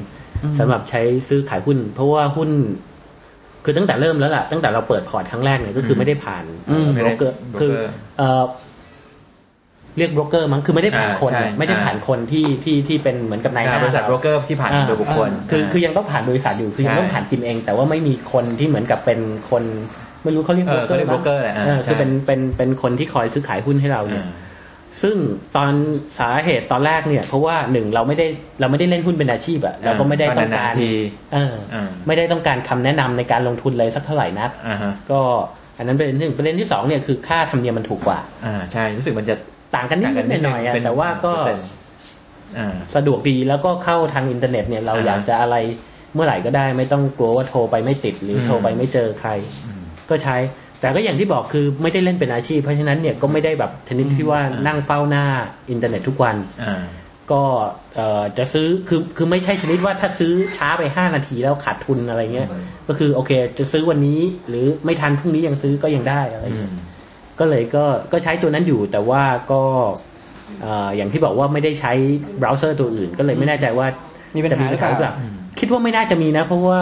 [0.59, 2.50] สำหรับใช้ซื้อขายหุ้น เพราะว่าหุ้น
[3.64, 7.85] คือตั้งแต่เริ่มแล้วล่ะตั้งแต่เราเปิดพอร์ตครั้งแรกเนี่ยก็คือไม่ได้ผ่านอืมโบรกเกอร์ไม่ได้คือ broker
[8.19, 8.45] เอ่อ
[9.99, 19.64] เรียกโบรกเกอร์มั้งคือไม่ได้ผ่านอ่าคนใช่ไม่ได้อ่าผ่านคนที่ที่ที่เป็นเหมือนกับนายหอ่าน้าบริษัทโบรกเกอร์ที่ผ่านโดยบุคคลอ่าคือคือยังต้องผ่านบริษัทอยู่คือยังใช่ต้องผ่านกิมเอง แต่ว่าไม่มีคนที่เหมือนกับเป็นคน
[20.25, 24.50] ไม่รู้เขาเรียกเออเขาเรียก broker แหละอ่าเออคือใช่เป็นเป็นเป็นคนที่คอยซื้อขายหุ้นให้เราเนี่ยอ่า
[25.02, 25.17] ซึ่ง
[25.57, 25.71] ตอน
[26.19, 28.26] สาเหตุตอนแรกเนี่ย เพราะว่าหนึ่งเราไม่ได้
[28.61, 30.93] เราไม่ได้เล่นหุ้นเป็นอาชีพอะเราก็ไม่ได้ต้องการนนๆที
[31.33, 35.21] เอออาไม่ได้ต้องการคำแนะนำในการลงทุนเลยสักเท่าไหร่นักอ่าฮะก็
[35.79, 39.37] อันนั้นเป็นหนึ่งประเด็นที่สองเนี่ยคือค่าธรรมเนียมมันถูกกว่า อ่าใช่รู้สึกมันจะ
[39.75, 41.69] ต่างกันนิต่างกัดนนิดๆหน่อยๆอะเป็นแต่ว่าก็เปอร์เซ็นต์
[42.59, 45.57] อ่าสะดวกดีแล้วก็เข้าทางอินเทอร์เน็ตเนี่ยเราอ่าอยากจะอะไร
[46.14, 49.31] เมื่อไหร่ก็ได้ ไม่ต้องกลัวว่าโทรไปไม่ติดหรืออมโทรไปไม่เจอใคร
[50.12, 50.37] ก็ใช้
[50.80, 55.25] แต่ก็อย่างที่บอกคือไม่ได้เล่นเป็นอาชีพ เพราะฉะนั้นเนี่ยก็ไม่ได้แบบชนิดที่ว่านั่งเฝ้าหน้า
[55.71, 56.82] อินเทอร์เน็ตทุกวันอ่า
[57.32, 57.43] ก็
[57.95, 62.49] เอ่อจะซื้อคือคือไม่ใช่ชนิดว่าถ้าซื้อช้าไปห้านาทีแล้วขาดทุนอะไรเงี้ย
[62.89, 66.75] ก็คือโอเค จะซื้อวันนี้ หรือไม่ทันพรุ่งนี้ยังซื้อก็ยังได้อะไรอืเงี้ยม
[67.39, 69.63] ก็เลยก็ก็ใช้ตัวนั้นอยู่แต่ว่าก็
[70.63, 71.93] เอ่ออย่างที่บอกว่าไม่ได้ใช้
[72.39, 73.87] เบราว์เซอร์ตัวอื่น ก็เลยไม่แน่ใจว่า
[74.34, 75.15] มีปัญจะหามีหรืปัอญเปหาล่าหรือเปล่า
[75.58, 76.80] คิดว่าไม่น่าจะมีนะ เพราะว่า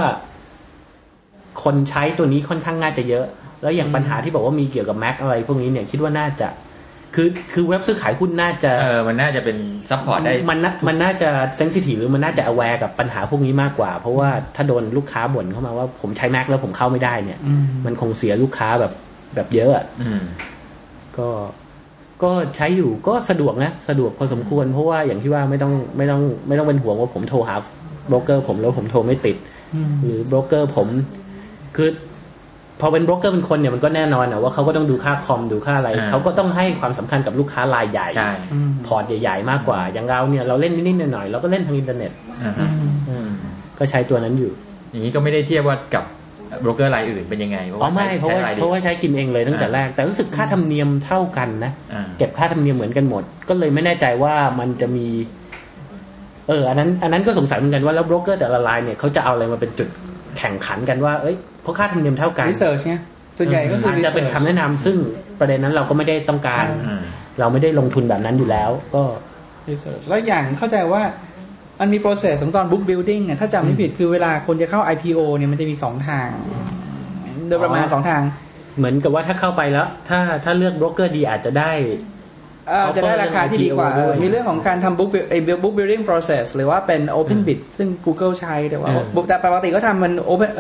[1.65, 3.25] คนใช้ตัวนี้ค่อนข้างน่าจะเยอะ
[3.63, 6.49] แล้วอย่างปัญหาที่บอกว่ามีเกี่ยวกับ Mac อะไร พวกนี้เนี่ยคิดว่าน่าจะ
[7.15, 9.57] คือคือเว็บซื้อขายหุ้นน่าจะเออมันน่าจะเป็น
[9.91, 18.93] support ได้มันน่ามันน่าจะ sensitive หรือมันน่าจะ aware กับปัญหาพวกนี้มากกว่า เพราะว่าถ้าโดนลูกค้าบ่นเข้ามาว่าผมใช้ Mac แล้วผมเข้าไม่ได้เนี่ยอืมมันคงเสียลูกค้าแบบ
[19.35, 20.21] แบบเยอะอะอืม
[21.19, 21.29] ก็
[22.23, 27.55] ก็ใช้อยู่ก็สะดวกนะ สะดวกพอสมควร เพราะว่าอย่างที่ว่าไม่ต้องไม่ต้องไม่ต้องเป็นห่วงว่าผมโทรหา
[28.09, 29.37] โบรกเกอร์ ผมแล้วผมโทรไม่ติด
[29.75, 30.89] อืมหรือโบรกเกอร์ผม
[31.77, 31.89] คือ
[32.81, 42.11] พอเป็นโบรกเกอร์เป็นคนเนี่ยมันก็แน่นอนอะว่าเขาก็ต้องดูค่าคอมดูค่าอะไรอ่าเขาก็ต้องให้ความสำคัญกับลูกค้ารายใหญ่ใช่อืมพอร์ตใหญ่ ๆ มากกว่า อย่างเราเนี่ยเราเล่นนิดๆหน่อยๆเราก็เล่นทางอินเทอร์เน็ต
[42.43, 43.29] อ่าอืฮะมอืม
[43.79, 44.53] ก็ใช้ตัวนั้นอยู่
[44.91, 46.05] อย่างนี้ก็ไม่ได้เทียบว่ากับ
[46.61, 55.07] โบรกเกอร์รายอื่นเป็นยังไงเพราะอ๋อว่าไม่ใช้เพราะใช้ว่ารายเดีเพยวราะว่าใช้กิมเองเลยตั้งแต่อ่าแรก แต่รู้สึกค่าธรรมเนียมเท่ากันนะอ่าเก็บค่าธรรมเนียมเหมือนกันหมด ก็เลยไม่แน่ใจว่ามันจะมี
[56.49, 59.89] เอออันนั้น อันนั้นก็สงสัยเหมือนกันว่าแล้วโบรกเกอร์แต่ละรายเนี่ยเขาจะเอาอะไรมาเป็นจุด
[60.39, 62.95] แข่งขันกันว่า เอ้ย เพราะค่าธรรมเนียมเท่ากันรีเสิร์ชไง
[63.39, 64.97] ส่วนใหญ่ก็คืออาจจะเป็น research คำแนะนำซึ่ง
[65.41, 67.03] ประเด็นนั้นเราก็ไม่ได้ต้องการอ่า
[67.41, 69.03] เราไม่ได้ลงทุนแบบนั้นอยู่แล้ว ก็
[69.71, 71.03] research แล้วอย่างเข้าใจว่า
[71.81, 76.29] มันมี process ของตอน book building อะถ้าจำไม่ผิดคือเวลาคนจะเข้า IPO เนี่ยมันจะมีสองทาง
[77.49, 78.23] โดยประมาณอ๋อสองทาง
[78.79, 81.73] เหมือนกับว่าถ้าเข้าไปแล้ว ถ้าถ้าเลือกโบรกเกอร์ดีอาจจะได้
[82.69, 88.33] เอ่อ Offer จะได้ราคาที่ดีกว่าเรื่อง IPO ด้วยมีเรื่องของการทำ book build- ไอ้ book building process หรือว่าเป็น open bid ซึ่ง Google
[88.41, 90.51] ใช้แต่ว่าอืมแต่ปกติก็ทำมัน open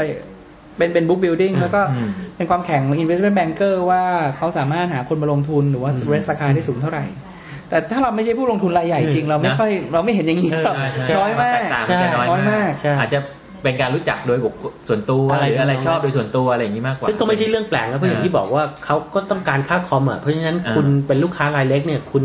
[0.81, 4.03] เอ้ยเป็นเป็น book building แล้วก็อืมเป็นความแข่งของ investment banker ว่า
[4.37, 7.05] เขาสามารถหาคนมาลงทุนหรือว่า raise ราคาได้สูงเท่าไหร่
[7.69, 13.19] แต่ถ้าเราไม่ใช่ผู้ลงทุนรายใหญ่จริง เราไม่นะค่อยเราไม่เห็นอย่างนี้หรอกใช่ใช่น้อยมากแตกต่างมันจะน้อยน้อยมากใช่อาจจะ
[13.62, 22.25] เป็นการรู้จักโดยบุคคลส่วนตัวอะไรหรืออะไรทำนองนั้นชอบโดยส่วนตัวอะไรอย่างนี้มากกว่าซึ่งก็ไม่ใช่เรื่องแปลกนะเพราะอย่างที่บอกว่าเขาก็ต้องการค่าคอมอะเพราะฉะนั้นอ่าคุณเป็นลูกค้ารายเล็กเนี่ยคุณ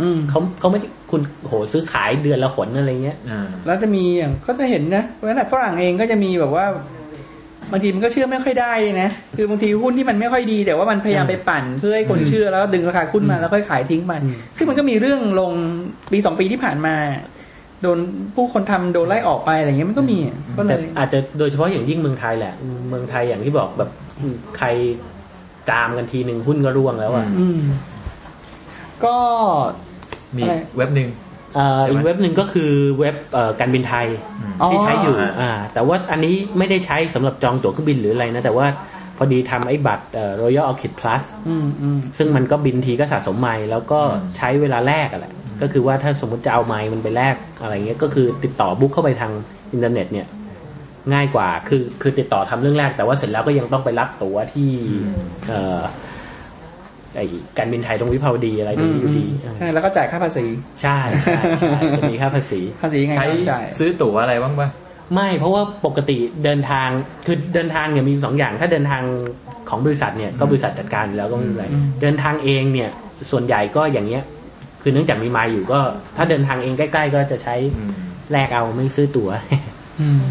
[0.00, 6.66] อืมเขาเขาไม่คุณโหซื้อขายเดือนละหนอะไรเงี้ยอ่าแล้วจะมีอย่างก็จะเห็นนะเพราะฉะนั้นฝรั่งเองก็จะมีแบบว่า
[7.72, 15.52] บางทีมันก็เชื่อไม่ค่อยได้เลยนะ คือบางทีหุ้นที่มันไม่ค่อยดี แต่ว่ามันพยายามอืมไปปั่นเพื่อให้คนเชื่อแล้วดึงราคาหุ้นมาแล้วค่อยขายทิ้งมันอืมซึ่งมันก็มีเรื่องลง
[16.12, 16.94] ปีสองปีที่ผ่านมา
[17.82, 17.98] โดน
[18.34, 20.18] ผู้คนทำโดนไล่ออกไปอะไรเงี้ยมันก็มี
[20.56, 22.54] ก็เลแต่ยอาจจะโดยเฉพาะอย่างยิ่งเมืองไทยแหละ
[22.88, 23.90] เมืองไทยอย่างที่บอกแบบ
[24.56, 24.66] ใคร
[25.68, 27.60] จามกันทีหนึ่งหุ้นก็ร่วงแล้วอะอืม
[29.04, 29.16] ก็
[30.36, 34.06] มีอะไรเว็บหนึ่งเอ่อใช่ไหมอีกเว็บหนึ่งก็คือเว็บเอ่อการบินไทย
[34.62, 38.66] อ๋อที่ใช้อยู่อ่าอ่าแต่ว่าอันนี้ไม่ได้ใช้สำหรับจองตั๋วเครื่องบินหรืออะไรนะ แต่ว่า
[39.18, 44.00] พอดีทำไอ้บัตรเอ่อ Royal Orchid Plus อืมอืมซึ่งมันก็บินทีก็สะสมไมล์แล้วก็
[44.36, 49.32] ใช้เวลาแลกอะแหละก็คือว่าถ้าสมมติจะเอาไมล์มันไปแลกอะไรเงี้ยก็คือติดต่อบุ๊กเข้าไปทาง
[49.72, 50.26] อินเทอร์เน็ตเนี่ย
[51.12, 54.70] ง่ายกว่า คือคือติดต่อทำเรื่องแรก แต่ว่าเสร็จแล้วก็ยังต้องไปรับตั๋วที่
[55.48, 55.80] เอ่อ
[57.16, 57.24] ไอ้
[57.58, 59.26] การบินไทยตรงวิภาวดีอะไรตรงนี้อยู่ดี
[59.58, 60.44] ใช่แล้วก็จ่ายค่าภาษี
[60.82, 64.68] ใช่ใช่ใช่จะมีค่าภาษีภาษียังไงใช้ก็ต้องจ่ายซื้อตั๋วอะไรบ้างปะ
[65.14, 66.88] ไม่เพราะว่าปกติเดินทาง
[67.26, 69.02] คือเดินทางเนี่ยมีสองอย่าง ถ้าเดินทาง
[69.68, 72.90] ของบริษัทเนี่ยก็บริษัทจัดการอยู่แล้วก็ไม่เป็นไรอืมเดินทางเองเนี่ย
[73.30, 74.22] ส่วนใหญ่ก็อย่างเงี้ย
[74.82, 75.80] คือเนื่องจากมีไมาอยู่ก็
[76.16, 77.92] ถ้าเดินทางเองใกล้ๆก็จะใช้อืม
[78.32, 79.30] แลกเอาไม่ซื้อตั๋ว
[80.00, 80.22] อืม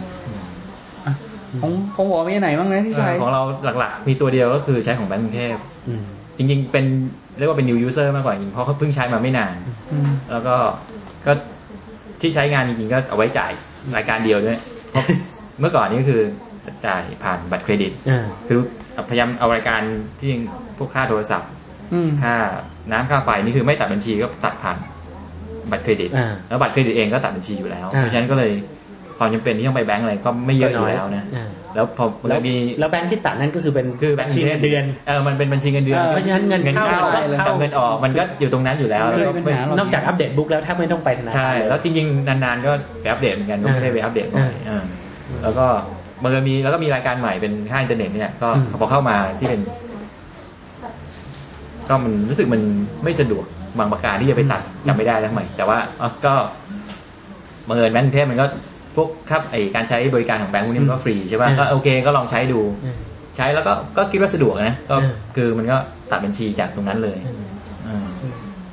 [1.05, 1.13] อะ
[1.61, 3.41] ของของหัวมีอันไหนบ้างนะที่ใช้ของเรา
[3.79, 5.55] หลักๆ มีตัวเดียวก็คือใช้ของแบงก์กรุงเทพ
[5.87, 6.03] อืม
[6.39, 6.85] จริง ๆ เป็น
[7.37, 9.55] เรียกว่าเป็น new user มากกว่าจริงเพราะเขาเพิ่งใช้มาไม่นาน
[9.91, 10.55] อืมแล้วก็
[11.25, 11.31] ก็
[12.21, 13.51] ที่ใช้งานจริงๆ ก็เอาไว้จ่าย
[13.95, 15.03] รายการเดียวด้วยเพราะ
[15.59, 16.21] เมื่อก่อนนี่ก็คือ
[16.85, 18.59] จ่ายผ่านบัตรเครดิตอ่าคือ
[19.09, 19.81] พยายามเอารายการ
[20.19, 20.31] ที่
[20.77, 21.49] พวกค่าโทรศัพท์
[21.93, 22.33] อืมค่า
[22.91, 24.77] น้ำค่าไฟนี่คือไม่ตัดบัญชีก็ตัดผ่าน
[25.71, 28.51] บัตรเครดิตอ่าแล้วบัตรเครดิตเองก็ตัดบัญชีอยู่แล้วอ่าเพราะฉะนั้นก็เลย
[29.19, 44.83] ความจำเป็นที่ต้องไปแบงก์อะไรก็ไม่เยอะอยู่แล้วนะอ่าแล้วพอแล้วมีแล้วแบงค์ที่ตัดนั่นก็คือเป็นคือแบงก์บัญชีเงินเดือนเออมันเป็นบัญชีเงินเดือนเออเพราะฉะนั้นเงินเข้าเงินเข้ากับเงินออกมันก็อยู่ตรงนั้นอยู่แล้วไม่แล้วเคยก็เป็นปัญหาหรนอกจากอัปเดตบุ๊กแล้วแทบไม่ต้องไปธนาคารใช่เยแล้วจริงๆนานๆก็ไปอัปเดตเหมือนกันก็ไม่ได้ไปอัปเดตบ่อยอ่า
[45.27, 45.65] เออแล้วก็
[46.23, 49.61] มันก็มีแล้วก็มีรายการใหม่เป็นค่าอินเทอร์เน็ตเนี่ยก็อืมพอเข้ามาที่เป็น
[51.89, 52.61] ก็มันรู้สึกมัน
[53.03, 53.45] ไม่สะดวก
[53.79, 56.33] บางประการที่จะไปตัดจำไม่ได้แล้วทำไมแต่ว่าเอ้าก็
[57.67, 58.45] บังเอิญแบงก์กรุงเทพมันก็
[58.95, 62.95] พวกครับไอการใช้บริการของแบงก์พวกนี้มันก็ฟรีใช่ป่ะอืมก็โอเคก็ลองใช้ดูอืม
[63.35, 65.77] ใช้แล้วก็ก็คิดว่าสะดวกนะก็อืมคือมันก็
[66.11, 67.17] ตัดบัญชีจากตรงนั้นเลย
[67.87, 68.05] อืม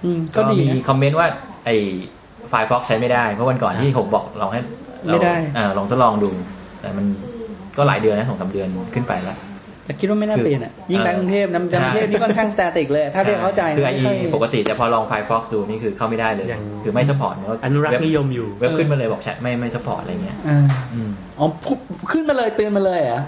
[0.05, 1.27] อืมก็ก็ดีมีนะ comment ว่า
[1.65, 1.71] ไอ
[2.49, 4.61] Firefox ใช้ไม่ได้ เพราะวันก่อนที่ผมบอกลองให้
[5.07, 6.31] เราไม่ได้อ่าลองทดลองดู
[6.81, 7.07] แต่มัน
[7.77, 9.37] ก็หลายเดือนนะสองสามเดือนขึ้นไปแล้ว
[9.87, 21.79] แต่คิดว่าไม่น่าคือเปลี่ยนอะยิ่งแบงก์กรุงเทพน้ำใช่กรุงเทพนี่ค่อนข้าง static เลย ถ้าเรียกเข้าใจคือไอไม่ค่อยปกติแต่พอลอง Firefox ดูนี่คือเข้าไม่ได้เลยยังคือไม่ support อนุรักษ์นิยมอยู่เว็บขึ้นมาเลยบอกใช่ไม่ไม่ support อะไรเงี้ยอ่าอืมอ๋อปุ๊บ
[22.13, 23.23] ขึ้นมาเลยเตือนมาเลยเหรอะ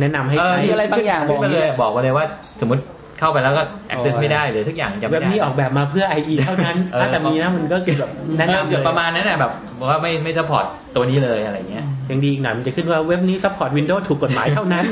[0.00, 2.24] แนะนำให้เออใช้มีอะไรบางอย่างขึ้นมาเลยบอกมาเลยว่า
[2.60, 2.82] สมมติ
[3.18, 14.84] เข้าไปแล้วก็ access โอ้ยไม่ได้หรือสักอย่างจำเว็ไม่บได้นี้ออกแบบมาเพื่อ IE เท่านั้น เออ ถ้าจะมีนะมันก็คือแบบแนะเออนำเดี๋ยวเลยประมาณนั้นน่ะแบบบอกว่าไม่ไม่ support ตัวนี้เลยอะไรเงี้ยยังดีอีกหน่อยมันจะขึ้นว่าเว็บนี้ support Windows ถูกกฎหมายเท่านั้น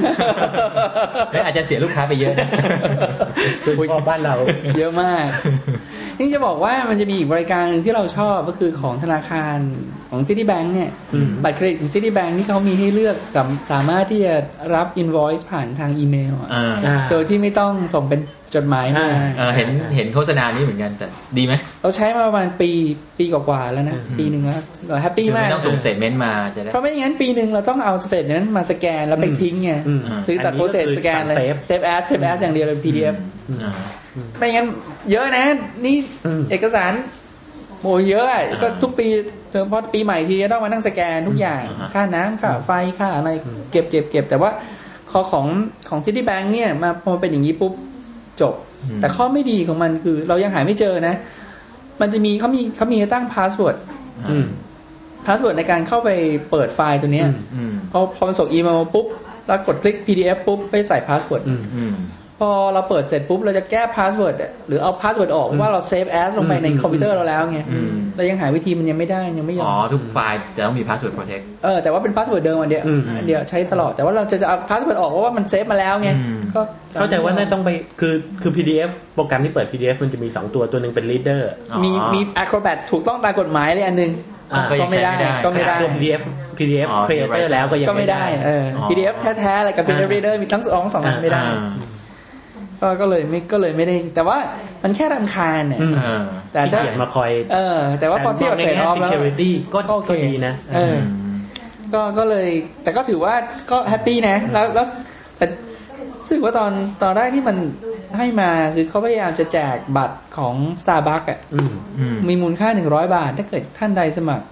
[1.30, 2.48] เฮ้ยอาจจะเสียลูกค้าไปเยอะนะ
[3.62, 4.34] โดยเฉพาะบ้านเรา
[4.76, 5.26] เยอะมาก
[6.18, 9.58] นี่จะบอกว่ามันจะมีอีกบริการหนึ่งที่เราชอบก็คือของธนาคาร
[10.10, 14.34] ของ Citibank เนี่ย อืม บัตรเครดิตของ Citibank ที่เขามีให้เลือกสามสามารถที่จะ
[14.74, 19.06] รับ invoice ผ่านทางอีเมลอะอ่า อ่า โดยที่ไม่ต้องส่งเป็นจดหมายมา
[19.38, 21.06] เออเห็นเห็นโฆษณานี้เหมือนกันแต่
[21.38, 22.70] ดีไหมเราใช้มาประมาณปี
[23.18, 32.78] ปีกว่าๆแล้วนะอืมปีหนึ่งแล้วเรา happy คือมากไม่ต้องส่ง state ment มาจะได้เพราะไม่อย่างนั้นปีหนึ่งเราต้องเอา state นั้นมาสแกนแล้วไปทิ้งไงอืมคือตัด process สแกนเลย save save as save as อย่างเดียวเลย
[32.84, 33.14] PDF
[33.62, 33.72] อ่า
[34.38, 34.66] ไม่งั้น
[35.10, 35.44] เยอะนะ
[35.84, 35.96] นี่
[36.26, 36.92] อืมเอกสาร
[37.80, 39.06] โมเยอะอะอ่าก็ทุกปี
[39.50, 43.30] เฉพาะปีใหม่ทีจะต้องมานั่งสแกนทุกอย่างอ่าฮะค่าน้ำค่าไฟค่าอะไร
[43.70, 44.50] เก็บเก็บเก็บแต่ว่า
[45.10, 45.46] ข้อของ
[45.88, 47.72] ของ Citibank เนี่ยมาพอมันเป็นอย่างนี้ปุ๊บ
[48.40, 48.54] จบ
[49.00, 51.14] แต่ข้อไม่ดีของมันคือ เรายังหาไม่เจอนะ
[52.00, 53.76] มันจะมีเขามีเขามีให้ตั้ง password
[54.30, 54.46] อืม
[55.26, 56.10] password ในการเข้าไป
[56.50, 59.06] เปิดไฟล์ตัวเนี้ยอืมอืมพอพอมันส่งอีเมลมาปุ๊บ
[59.46, 61.94] แล้วกดคลิก PDF ปุ๊บไปใส่ password อืมอืม
[62.40, 64.34] พอเราเปิดเสร็จปุ๊บเราจะแก้ password
[64.68, 76.60] หรือเอา password ออกอืมว่าเรา save as ลงไปในอืมคอมพิวเตอร์เราแล้วไงอืมเรายังหาวิธีมันยังไม่ได้ยังไม่ยออ๋อมทุกไฟล์จะต้องมี password protect เออแต่ว่าเป็น password เดิมอันเดียวอืมอันเดียวใช้ตลอดแต่ว่าเราจะจะเอา password ออกเพราะว่ามันเซฟมาแล้วไงอืมก็
[76.94, 81.40] เข้าใจว่าน่าต้องไปคือคือ PDF โปรแกรมที่เปิด PDF มันจะมี 2 ตัวตัวหนึ่งเป็น reader
[81.72, 84.12] อ๋อมีมี Acrobat ถูกต้องตามกฎหมายเลยอันหนึง
[84.52, 85.12] อ่าก็ไม่ได้
[85.44, 86.22] ก็ไม่ได้ตัว PDF
[86.58, 91.70] PDF อ๋อ creator แล้วก็ยังก็ไม่ได้เอออ๋อ PDF แท้ๆอะไรกับ PDF อ่า Reader มีทั้งสองสองอันไม่ได้อ่า
[92.82, 94.38] ก็ก็เลยไม่ก็เลยไม่ได้ แต่ว่า
[94.82, 100.96] มันแค่รำคาญเนี่ยอืมเออแต่ที่ถ้าเขียนมาคอย เออ แต่ว่าพอเทียบกับ trade-off แล้ว security ก็ก็โอเคก็ดีนะเออ
[101.94, 102.48] ก็ก็เลย
[102.82, 103.34] แต่ก็ถือว่า
[103.70, 104.86] ก็ happy นะ แล้วแล้ว
[105.36, 105.46] แต่
[106.18, 107.56] รู้สึกว่าตอนตอนแรกที่มัน
[108.16, 114.44] ให้มาคือเขาพยายามจะแจกบัตรของ Starbucks อะอืมอืมมีมูลค่า100บาท ถ้าเกิดท่านใดสมัคร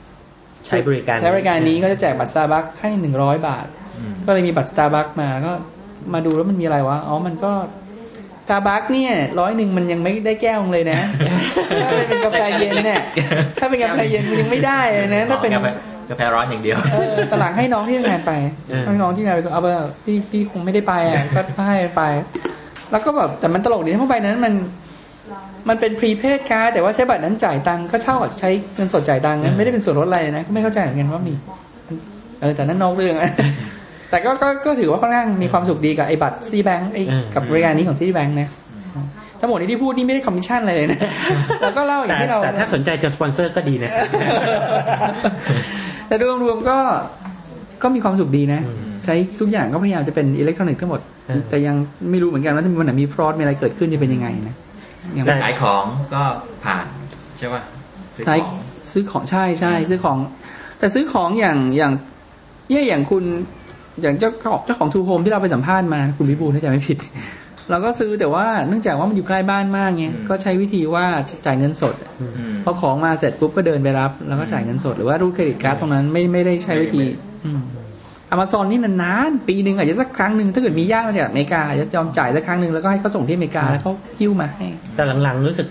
[0.66, 3.66] ใช้บริการ ใช้บริการนี้ก็จะแจกบัตร Starbucks ให้100บาท
[3.98, 5.52] อืมก็เลยมีบัตร Starbucks มาก็
[6.14, 7.52] มาดูแล้วมันมีอะไรวะ อ๋อ มันก็
[8.50, 11.00] Starbucks เนี่ยร้อยหนึ่งมันยังไม่ได้แก้วเลยนะ
[11.82, 13.02] ถ้าเป็นกาแฟเย็นเนี่ย
[13.60, 15.66] ถ้าเป็นกาแฟเย็นมันยังไม่ได้เลยนะ ถ้าเป็นกาแฟ
[16.10, 18.32] กาแฟร้อนอย่างเดียวเออตอนหลังให้น้องที่ทำงานไป
[18.68, 19.68] เออให้น้องที่ทำงานไปก็เอาไป
[20.04, 21.22] พี่พี่คงไม่ได้ไปอะ
[21.56, 22.02] ก็ให้ไป
[22.90, 24.54] แล้วก็แบบแต่มันตลกดีเพราะใบนั้นมัน
[25.68, 31.34] มันเป็นพรีเพดการ์ดแต่ว่าใช้บัตรนั้นจ่ายตังค์ก็เช่ากับใช้เงินสดจ่ายตังค์นะไม่ได้เป็นส่วนลดอะไรนะก็ไม่เข้าใจเหมือนกันว่ามี
[32.40, 33.30] เออแต่นั้นนอกเรื่องอะ
[34.10, 38.48] แต่ก็ก็ก็ถือว่าค่อนข้างมีความสุขดีกับไอ้บัตร Citibank ไอ้อืมกับบริการนี้ของ Citibank นะ
[39.40, 41.00] ทั้งหมดที่พูดนี่ไม่ได้คอมมิชชั่นอะไรเลยนะ
[41.62, 43.90] แล้วก็เล่าอย่าแต่งที่เราแต่ถ้าสนใจจะสปอนเซอร์ก็ดีนะ
[46.06, 46.78] แต่รวมรวมๆก็
[47.82, 51.76] ก็มีความสุขดีนะอืมใช้ทุกอย่างก็พยายามจะเป็นอิเล็กทรอนิกส์ทั้งหมดอืมแต่ยัง
[52.10, 54.56] ไม่รู้เหมือนกันว่าถ้ามีวันไหนมี fraud มีอะไรเกิดขึ้นจะเป็นยังไงนะ
[55.16, 56.22] ยังใช่ไม่ขายของก็
[56.64, 56.84] ผ่าน
[57.38, 57.62] ใช่ป่ะ
[58.14, 58.58] ซื้อใช้ของ
[58.92, 60.18] ซื้อของใช่ใช่ซื้อของ
[60.78, 61.92] แต่ซื้อของอย่างอย่าง
[62.68, 63.24] เนี่ยอย่างคุณ
[64.02, 66.98] อย่างเจ้าของเจ้าของทูโฮมที่เราไปสัมภาษณ์มา คุณวิบูลถ้าจำไม่ผิด
[67.70, 71.04] เราก็ซื้อแต่ว่าเนื่องจากว่ามันอยู่ใกล้บ้านมากไงก็ใช้วิธีว่า
[71.46, 77.04] จ่ายเงินสดอืมพอของมาเสร็จปุ๊บก็เดินไปรับ แล้วก็จ่ายเงินสดหรือว่ารูดเครดิตการ์ดตรงนั้นไม่ไม่ได้ใช้วิธี
[78.32, 85.66] อเมซอนนี่นานๆปีหนึ่งอาจจะสักครั้งหนึ่งถ้าเกิดมีญาติมาจากอเมริกาอาจจะยอมจ่ายสักครั้งหนึ่งแล้วก็ให้เขาส่งที่อเมริกาแล้วเขาหิ้วมาให้ แต่หลังๆรู้สึก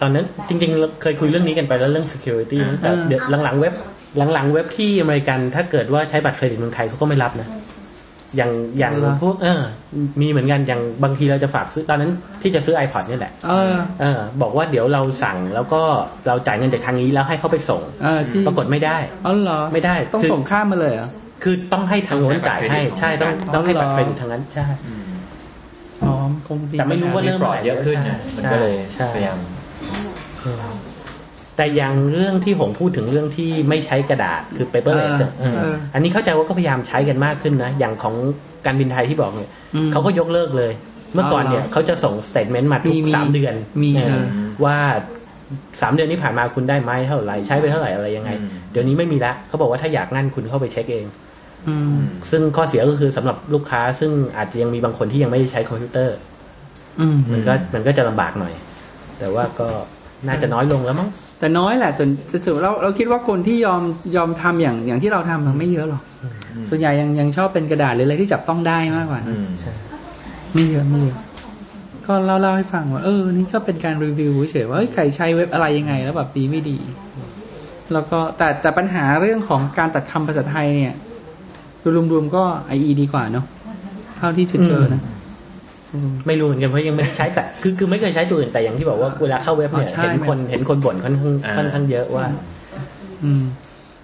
[0.00, 3.74] ตอนนั้นจริงๆเราเคยคุยเรื่องนี้กันไปแล้วเรื่อง security นะแต่เออเดี๋ยวหลังๆเว็บ
[4.34, 7.48] หลังๆเว็บที่อเมริกันถ้าเกิดว่าใช้บัตรเครดิตเมืองไทยเขาก็ไม่รับนะ
[8.36, 9.62] อย่างอย่างพวกเออ
[10.20, 12.10] มีเหมือนกันอย่างบางทีเราจะฝากซื้อตอนนั้น
[12.42, 15.82] ที่จะซื้อ iPod นี่แหละเออเออ บอกว่าเดี๋ยวเราสั่งแล้วก็
[16.26, 21.08] เราจ่ายเงินจากทางนี้แล้วให้เขาไปส่งเออที่ปรากฏไม่ได้อ๋อเหรอไม่ได้ต้องคือส่งข้ามมาเลยเหรอ
[21.42, 24.66] คือต้องให้ทางโน้นจ่ายให้ใช่ต้องต้องให้บัตรอ๋อเคเหรอรดิตทางนั้นใช่
[26.02, 26.12] อ๋อ
[26.46, 29.38] คงแต่ไม่รู้ว่าเริ่ม fraud เยอะขึ้นนะมันก็เลยใช่พยายาม
[31.56, 38.14] แต่อย่างเรื่องที่ผมพูดถึงเรื่องที่ไม่ใช้กระดาษคือ paperless อะเออเออเอออันนี้เข้าใจว่าก็พยายามใช้กันมากขึ้นนะ อย่างของ
[38.66, 40.72] การบินไทยที่บอกเนี่ยอืมเขาก็ยกเลิกเลย
[41.14, 44.24] เมื่อก่อนเนี่ยอ๋อเหรอเขาจะส่ง statement มาทุกมีมีสามเดือนมีเออเออ
[44.64, 44.76] ว่า
[45.80, 51.06] สามเดือนที่ผ่านมาคุณได้ไมล์เท่าไหร่ใช้ไปเท่าไหร่อะไรยังไงอืมเดี๋ยวนี้ไม่มีละเขาบอกว่าถ้าอยากนั่นคุณเข้าไปเช็คเอง
[51.68, 51.96] อืม
[52.30, 56.16] ซึ่งข้อเสียก็คือสำหรับลูกค้า ซึ่งอาจจะยังมีบางคนที่ยังไม่ได้ใช้คอมพิวเตอร์
[57.00, 58.54] อืมมันก็มันก็จะลำบากหน่อย
[59.18, 59.68] แต่ว่าก็
[60.28, 61.08] น่าจะน้อยลงแล้วมั้ง
[61.38, 62.10] แต่น้อยแหละส่วน
[62.44, 63.82] ส่วนเราเราคิดว่าคนที่ยอม
[64.16, 66.02] ยอมทำอย่างอย่างที่เราทำมันไม่เยอะหรอก
[66.68, 69.46] ส่วนใหญ่ยังยังชอบเป็นกระดาษหรืออะไรที่จับต้องได้มากกว่านะอืม
[70.54, 71.18] ไม่เยอะไม่เยอะ
[72.06, 76.78] ก็เล่าเล่าให้ฟังว่าเออนี่ก็เป็นการรีวิวเฉยๆว่าเอ้ยใครใช้เว็บอะไรยังไง แล้วแบบดีไม่ดี
[77.92, 80.94] แล้วก็แต่แต่ปัญหาเรื่องของการตัดคำภาษาไทยเนี่ย
[82.12, 83.46] รวมๆก็ IE ดีกว่าเนาะ
[84.18, 85.21] เท่าที่จะเจอนะอืม
[86.26, 92.26] ไม่รู้เหมือนกันเพราะยังไม่ได้ใช้แต่คือคือไม่เคยใช้ตัวอื่นแต่อย่างที่บอกว่าเวลาเข้าเว็บเนี่ยอ๋อใช่เห็นคนเห็นคนบ่นค่อนข้างอ่าค่อนข้างเยอะว่า
[93.24, 93.42] อืม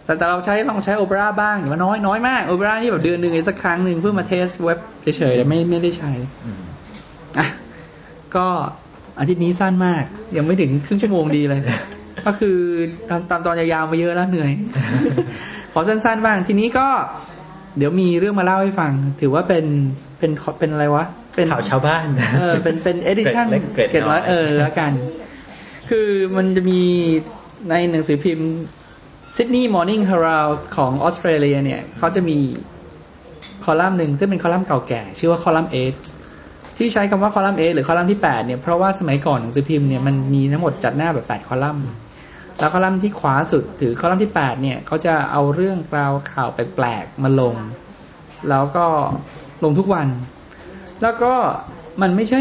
[0.04, 6.12] แต่แต่เราใช้ลองใช้โอเปร่าบ้างแต่ว่าน้อยน้อยมากโอเปร่านี่แบบเดือนหนึ่งสักครั้งหนึ่งเพื่อมาเทสเว็บเฉยๆแต่ไม่ไม่ได้ใช้
[6.44, 6.60] อืม
[7.38, 7.46] อะ
[8.36, 8.46] ก็
[9.18, 10.04] อาทิตย์นี้สั้นมาก
[10.36, 11.60] ยังไม่ถึงครึ่งชั่วโมงดีเลย
[12.26, 12.58] ก็คือ
[13.08, 14.52] ตามตามตอนยาวๆมาเยอะแล้วเหนื่อย
[15.72, 16.86] ขอสั้นๆบ้างทีนี้ก็
[17.78, 19.64] เดี๋ยวมีเรื่องมาเล่าให้ฟัง ถือว่าเป็น
[20.18, 21.04] เป็นเป็นอะไรวะ
[21.38, 22.06] เป็นข่าวชาวบ้าน
[22.38, 24.92] เออเป็นเป็น edition เกร็ดเล็กเกร็ดน้อยเออแล้วกัน
[25.88, 26.82] คือมันจะมี
[27.70, 28.50] ในหนังสือพิมพ์
[29.36, 32.38] Sydney Morning Herald ของออสเตรเลียเนี่ยเขาจะมี
[33.64, 35.76] คอลัมน์หนึ่งซึ่งเป็นคอลัมน์เก่าแก่ ชื่อว่าคอลัมน์เอ
[36.76, 41.88] ที่ใช้คำว่าคอลัมน์เอหรือคอลัมน์ที่แปดเนี่ยเพราะว่าสมัยก่อนหนังสือพิมพ์เนี่ยมันมีทั้งหมดจัดหน้าแบบแปดคอลัมน์
[42.58, 47.54] แล้วคอลัมน์ที่ขวาสุดถือคอลัมน์ที่แปดเนี่ยเขาจะเอาเรื่องราวข่าวแปลกๆมาลง
[48.48, 48.86] แล้วก็
[49.64, 50.08] ลงทุกวัน
[51.02, 51.32] แล้วก็
[52.02, 52.40] มันไม่ใช่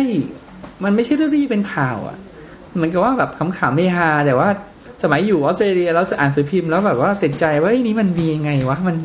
[0.83, 2.17] มันไม่ใช่เรื่องที่เป็นข่าวอะ่ะ
[2.75, 4.49] เหมือนกับว่าแบบขำๆเฮฮาแต่ว่า
[5.03, 8.95] สมัยอยู่ออสเตรเลียแล้วอ่านสือพิมพ์แล้วแบบว่าติดใจว่าเอ้ยนี่มันมียังไงวะมัน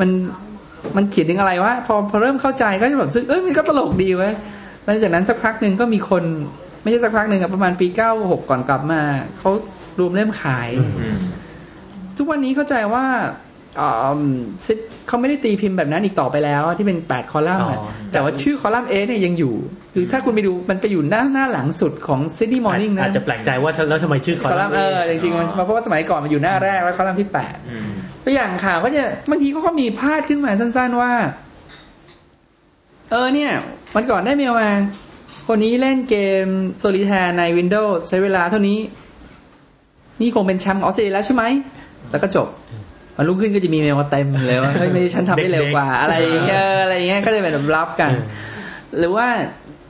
[0.00, 0.10] มัน
[0.96, 4.32] มันเขียนถึงอะไรวะพอพอเริ่มเข้าใจก็จะแบบซึ่งเอ้ยมันก็ตลกดีเว้ย
[4.84, 6.24] หลังจากนั้นสักพักหนึ่งก็มีคน
[6.82, 9.00] ไม่ใช่สักพักหนึ่งอะประมาณปีเก้าหกก่อนกลับมา
[9.38, 9.50] เขา
[9.98, 10.68] รวมเล่มขาย
[11.00, 11.18] อืม
[12.16, 13.46] ทุกวันนี้เข้าใจว่าอ่าซิ
[15.08, 19.54] เขาไม่ได้ตีพิมพ์แบบนั้นอีกต่อไปแล้วที่เป็นแปดคอลัมน์อะอ๋อแต่ว่าชื่อคอลัมน์เอเนี่ยยังอยู่
[19.94, 27.88] คือถ้าคุณไปดูมันไปอยู่หน้าหน้าหลังสุดของ Sydney Morning นะอาจจะแปลกใจว่าแล้วทำไมชื่อคอลัมน์น์เออจริงๆมันเพราะว่าสมัยก่อนมันอยู่หน้าแรกแล้วคอลัมน์ที่แปดอืม
[28.24, 31.12] ตัวอย่างข่าวก็จะบางทีเขาก็มีพาดขึ้นมาสั้น ๆว่า
[33.10, 33.50] เออเนี่ย
[33.94, 34.70] วันก่อนได้เมลมา
[35.48, 36.46] คนนี้เล่นเกม
[36.78, 38.78] โซลิแทร์ใน Windows ใช้เวลาเท่านี้
[40.20, 41.44] นี่คงเป็นแชมป์ออสเตรเลียแล้วใช่ไหม
[42.10, 42.46] แล้วก็จบ
[43.20, 48.12] วันรุ่งขึ้นก็จะมีเมลมาเต็มเลยว่าเฮ้ยไม่ได้ฉันทำได้เร็วกว่า อะไรอย่างเงี้ยอะไรอย่างเงี้ยก็จะเป็นแบบรับกัน
[48.98, 49.26] หรือว่า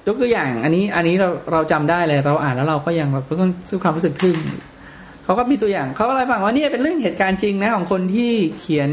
[0.07, 4.37] ยกตัวอย่าง อันนี้อันนี้เราเราจำได้เลยเราอ่านแล้วเราก็ยังแบบก็ต้องสู้ความรู้สึกทึ่ง
[5.25, 8.91] เขาก็มีตัวอย่างเขาก็เล่าให้ฟังว่าเนี่ยเป็นเรื่องเหตุการณ์จริงนะของคนที่เขียน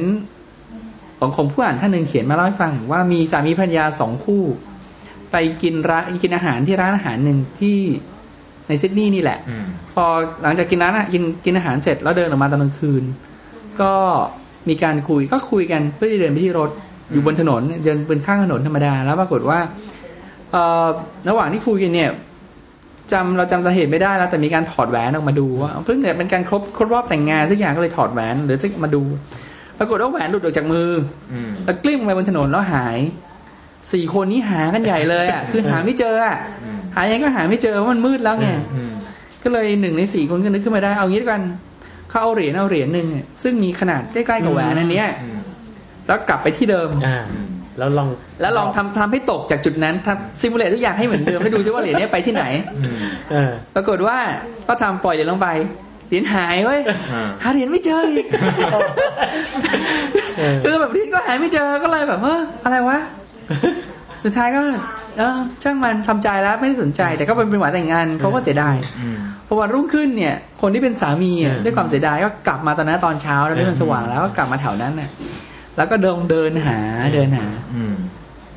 [1.19, 4.43] ของของผู้อ่านท่านหนึ่งเขียนมาเล่าให้ฟัง ว่ามีสามีภรรยาสองคู่
[5.31, 7.77] ไปกินร้านกินอาหารที่ร้านอาหารหนึ่งที่
[8.67, 10.05] ในซิดนีย์นี่แหละอืมพอ
[10.43, 13.03] หลังจากกินร้านอะกินกินอาหารเสร็จแล้วเดินออกมาตอนกลางคืน
[13.81, 13.93] ก็
[14.69, 16.69] มีการคุยก็คุยกันเพื่อที่เดินไปที่รถ
[17.11, 19.59] อยู่บนถนนเดินบนข้างถนนธรรมดา แล้วปรากฏว่า
[20.51, 20.87] เอ่อ
[21.29, 22.09] ระหว่างที่คุยกันเนี่ย
[23.11, 29.03] จำเราจำสาเหตุไม่ได้แล้วแต่มีการถอดแหวนออกมาดูว่าเพิ่งเนี่ยเป็นการครบครบรอบแต่งงานทุกอย่างก็เลยถอดแหวนหรือจะมาดู
[29.79, 30.89] ปรากฏว่าแหวนหลุดออกจากมือ
[31.33, 32.97] อืมแล้วกลิ้งลงไปบนถนนแล้วหาย
[33.93, 38.91] สี่คนนี้หากันใหญ่เลยอะคือหาไม่เจออะอืมหายังไงก็หาไม่เจอเพราะมันมืดแล้วไงอืม
[39.43, 41.41] ก็เลยหนึ่งในสี่คนก็นึกขึ้นมาได้เอางี้ด้วยกัน
[42.09, 45.39] เขาเอาเหรียญเอาเหรียญหนึ่งอะซึ่งมีขนาดใกล้ๆกับแหวนอันเนี้ยอืม
[46.07, 47.17] แล้วกลับไปที่เดิมอ่า
[47.77, 48.07] แล้วลอง
[48.41, 52.43] แล้วลองทำทำให้ตกจากจุดนั้นทำซิมูเลตทุกอย่างให้เหมือนเดิมให้ดูซิว่าเหรียญเนี้ยไปที่ไหน
[52.85, 52.97] อืม
[53.31, 54.17] เออปรากฏว่า
[54.67, 55.49] ก็ทำปล่อยเหรียญลงไป
[56.07, 56.81] เหรียญหายเว้ย
[57.13, 58.25] อ่าหาเหรียญไม่เจออีก
[60.37, 62.99] เออคือแบบเหรียญก็หายไม่เจอก็เลยแบบเอออะไรวะ
[64.25, 64.61] สุดท้ายก็
[65.17, 75.09] เออ ช่างมันทำใจแล้วไม่ได้สนใจ แต่ก็เป็นเป็นหวานแต่งงานเขาก็เสียดายอืมพอวันรุ่งขึ้นเนี่ย คนที่เป็นสามีอะอืมด้วยความเสียดายก็กลับมาตอนนั้นตอนเช้าแล้วด้วยมันสว่างแล้วก็กลับมาแถวนั้นน่ะ
[75.77, 76.79] แล้วก็เดินเดินหา
[77.13, 77.93] เดินหา อืม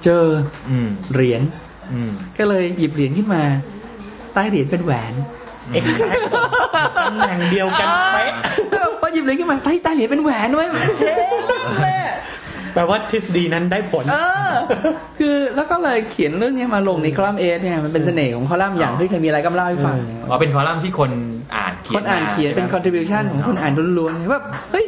[0.04, 0.24] เจอ
[0.70, 1.42] อืมเหรียญ
[1.92, 3.42] อืมก็เลยหยิบเหรียญขึ้นมา
[4.35, 5.14] ใต้เหรียญเป็นแหวน
[5.72, 6.00] เอ็กซ์
[7.07, 8.33] ตำแหน่งเดียวกันเป๊ะ
[9.00, 10.66] พอหยิบเหรียญขึ้นมาใต้ใต้เหรียญเป็นแหวนด้วย
[10.98, 11.12] เฮ้
[11.83, 11.96] แม่
[12.78, 14.16] แปลว่าทฤษฎีนั้นได้ผล เอ
[14.48, 14.52] อ
[15.18, 19.96] คือแล้วก็เลยเขียนเรื่องนี้มาลงในคอลัมน์เอสเนี่ยมันเป็นเสน่ห์ของคอลัมน์อย่างที่เคยมีอะไรก็มาเล่าให้ฟัง
[20.28, 21.10] อ๋อเป็นคอลัมน์ที่คน
[21.56, 24.40] อ่านเขียนคนอ่านเขียนเป็นมา contribution ของคนอ่านล้วนๆว่า
[24.72, 24.86] เฮ้ย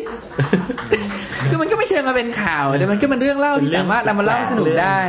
[1.51, 5.01] คือมันก็ไม่เชิงมาเป็นข่าวแต่มันก็เป็นเรื่องเล่าที่สามารถนำมาเล่าให้สนุกได้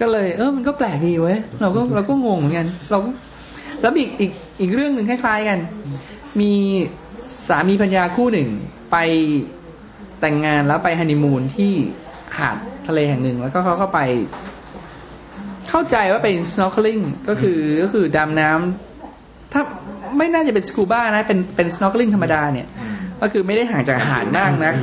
[0.00, 3.10] ก็เลย เออมันก็แปลกดีเว้ยเราก็เราก็งงเหมือนกัน เราก็
[3.80, 5.58] แล้วอีกอีกอีกเรื่องหนึ่งคล้ายๆกัน
[6.40, 6.52] มี
[7.48, 8.48] สามีภรรยาคู่หนึ่ง
[8.92, 8.96] ไป
[10.22, 11.72] แต่งงานแล้วไปฮันนีมูนที่
[12.38, 12.56] หาด
[12.86, 14.00] ทะเลแห่งหนึ่ง แล้วก็เขาก็ไป
[15.68, 19.62] เข้าใจว่าเป็น snorkeling ก็คือก็คือดำน้ำถ้า
[20.18, 22.66] ไม่น่าจะเป็นสกูบ้านะ เป็นเป็น snorkeling ธรรมดาเนี่ย
[23.20, 24.74] ก็คือไม่ได้ห่างจากหาดมากนัก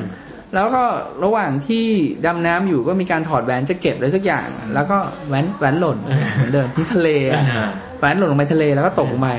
[0.56, 0.84] แล้วก็
[1.24, 1.86] ระหว่างที่
[2.26, 4.98] ดำน้ำอยู่ก็มีการถอดแหวนจะเก็บอะไรสักอย่าง แล้วก็
[5.28, 5.98] แหวนแหวนหล่น
[6.34, 9.30] เหมือนเดิมที่ทะเลอะอ่าแหวนหล่นลงไปทะเลแล้วก็ตกลงไป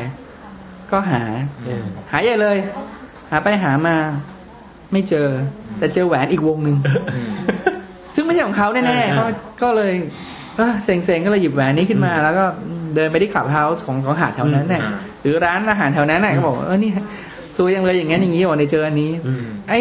[0.93, 1.23] ก็หา
[1.65, 2.57] เออหาใหญ่เลย
[3.31, 3.97] หาไปหามา
[4.93, 5.27] ไม่เจอ
[5.79, 6.77] แต่เจอแหวนอีกวงหนึ่ง
[7.15, 7.31] อืม
[8.15, 9.25] ซึ่งไม่ใช่ของเขาแน่ๆก็
[9.63, 9.93] ก็เลย
[10.57, 12.45] เอ้อเซ็งๆก็เลยหยิบแหวนนี้ขึ้นมา แล้วก็
[12.95, 16.91] เดินไปที่ clubhouse ของของหาดแถวนั้นน่ะอืมหรือร้านอาหารแถวนั้นน่ะก็บอกว่าเออนี่
[17.57, 19.79] ซวยยังเลยอย่างงั้นอย่างนี้บอกในเจออันนี้อืมไอ้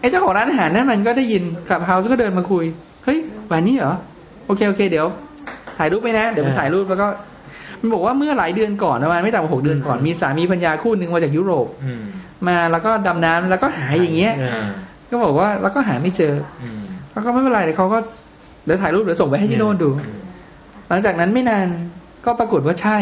[0.00, 2.64] ไอ้เจ้าของร้านอาหารนั่นมันก็ได้ยิน clubhouse ก็เดินมาคุย
[3.04, 3.94] เฮ้ยแหวนนี้เหรอ
[4.46, 5.06] โอเคโอเค เดี๋ยว
[5.78, 7.06] ถ่ายรูปไปนะ เดี๋ยวผมอ่าถ่ายรูปแล้วก็
[7.80, 11.92] มันบอกว่าเมื่อหลายเดือนก่อนประมาณไม่ต่ำกว่าหกเดือนก่อนมีสามีภรรยาคู่หนึ่งมาจากยุโรปอื
[12.48, 14.66] มมาแล้วก็ดำน้ำแล้วก็หาอย่างเงี้ยอ่า
[15.10, 16.80] ก็บอกว่าแล้วก็หาไม่เจออืม
[17.12, 17.98] แล้วก็ไม่เป็นไรเดี๋ยวเขาก็
[18.64, 19.90] เดี๋ยวถ่ายรูปเดี๋ยวส่งไปให้ที่โน่นดู
[20.88, 21.66] หลังจากนั้นไม่นาน
[22.24, 22.98] ก็ปรากฏว่าใช่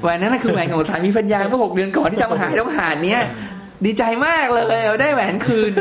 [0.00, 3.20] แหวนนั้นนะคือแหวนของสามีพัญญาเมื่อหกเดือนก่อนที่ทำหายต้องหาเนี้ย
[3.84, 5.72] ดีใจมากเลยเอาได้แหวนคืน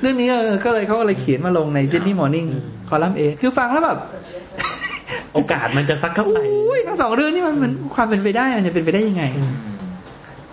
[0.00, 2.46] เรื่องนี้เออก็เลยเขาก็เลยเขียนมาลงในซิดนีย์มอร์นิ่ง
[2.88, 3.98] คอลัมน์เอคือฟังแล้วแบบ
[5.34, 9.24] โอกาสมันจะสักเท่าไหร่อุ้ยทั้งสองเรื่องนี่มันมันความเป็นไปได้มันจะเป็นไปได้ยังไง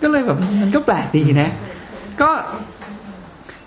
[0.04, 1.48] ก็เลยแบบมันก็แปลกดีนะ
[2.20, 2.30] ก็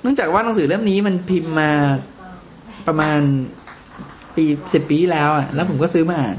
[0.02, 1.72] เนื่องจากว่าหนังสือเล่มนี้มันพิมพ์มา
[2.88, 3.20] ประมาณ
[4.36, 6.38] ปีสิบปีที่แล้วอะ แล้วผมก็ซื้อมาอ่าน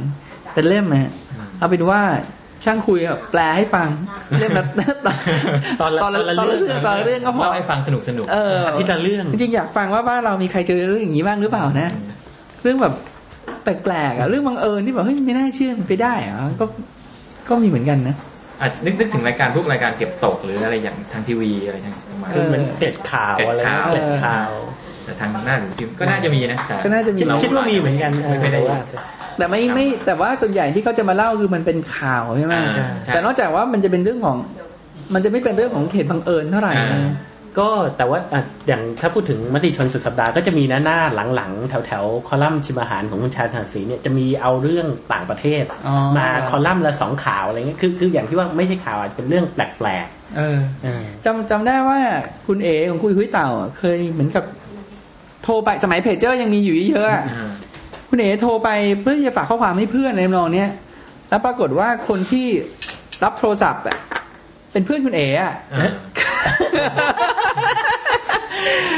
[0.55, 1.11] เป็นเล่มอะ
[1.59, 2.01] เอาเป็นว่า
[2.65, 3.89] ช่างคุยอะแปลให้ฟัง
[4.41, 4.65] เล่มละ
[5.07, 5.17] ตอน
[5.81, 11.89] ตอนละตอนละตอนละเรื่องตอนละเรื่องก็พอเล่าให้ฟังสนุกสนุกเอออาทิตย์ละเรื่อง จริงๆอยากฟังว่าบ้านเรามีใครเจอเรื่องอย่างนี้บ้างหรือเปล่านะ
[12.63, 12.95] เรื่องแบบ
[13.63, 16.65] แปลกๆอะเรื่องบังเอิญที่แบบเฮ้ยไม่น่าเชื่อมันไปได้เหรอะก็
[17.49, 18.17] ก็มีเหมือนกันนะ
[18.61, 24.51] อะนึกนึกถึงรายการพวกรายการเก็บตกหรืออะไรอย่างทางทีวีอะไรทางประมาณคือเหมือนเด็ดข่าวอะไรเด็ดข่าวเด็ดข่าว
[25.05, 28.79] แต่ทางหน้าหรือพิมพ์ก็น่าจะมีนะแต่ก็น่าจะมี คิดคิดว่ามีเหมือนกันไม่เคยได้แต่ว่า
[29.39, 34.37] แต่ไม่ไม่แต่ว่าส่วนใหญ่ที่เขาจะมาเล่าคือมันเป็นข่าวใช่ไหมอ่าใช่แต่นอกจากว่ามันจะเป็นเรื่องของ
[35.15, 37.13] มันจะไม่เป็นเรื่องของเหตุบังเอิญเท่าไหร่อ่านะ
[37.59, 40.99] ก็แต่ว่าอะอย่างถ้าพูดถึงมติชนสุดสัปดาห์ก็จะมีหน้าหน้า
[41.35, 50.07] หลังๆ แถวแถวๆคอลัมน์ชิมอาหารของคุณชาญธนศรีเนี่ยจะมีเอาเรื่องต่างประเทศอ๋อมาคอลัมน์ละสองข่าวอะไรเงี้ยคือคืออย่างที่ว่าไม่ใช่ข่าวอาจจะเป็นเรื่องแปลก
[50.37, 51.99] เออๆเออจำจำได้ว่า
[52.47, 54.45] คุณเอของคุยคุยเต่าอะเคยเหมือนกับ
[55.43, 57.51] โทรไปสมัยเพจเจอร์ยังมีอยู่เยอะๆอะอ่า
[58.09, 58.69] คุณเอโทรไป
[59.01, 60.71] เพื่อจะฝากข้อความให้เพื่อนในทำนองเนี้ย
[61.29, 62.47] แล้วปรากฏว่าคนที่
[63.25, 63.99] รับโทรศัพท์อะ
[64.73, 65.55] เป็นเพื่อนคุณเออะ
[67.01, 67.09] อ่า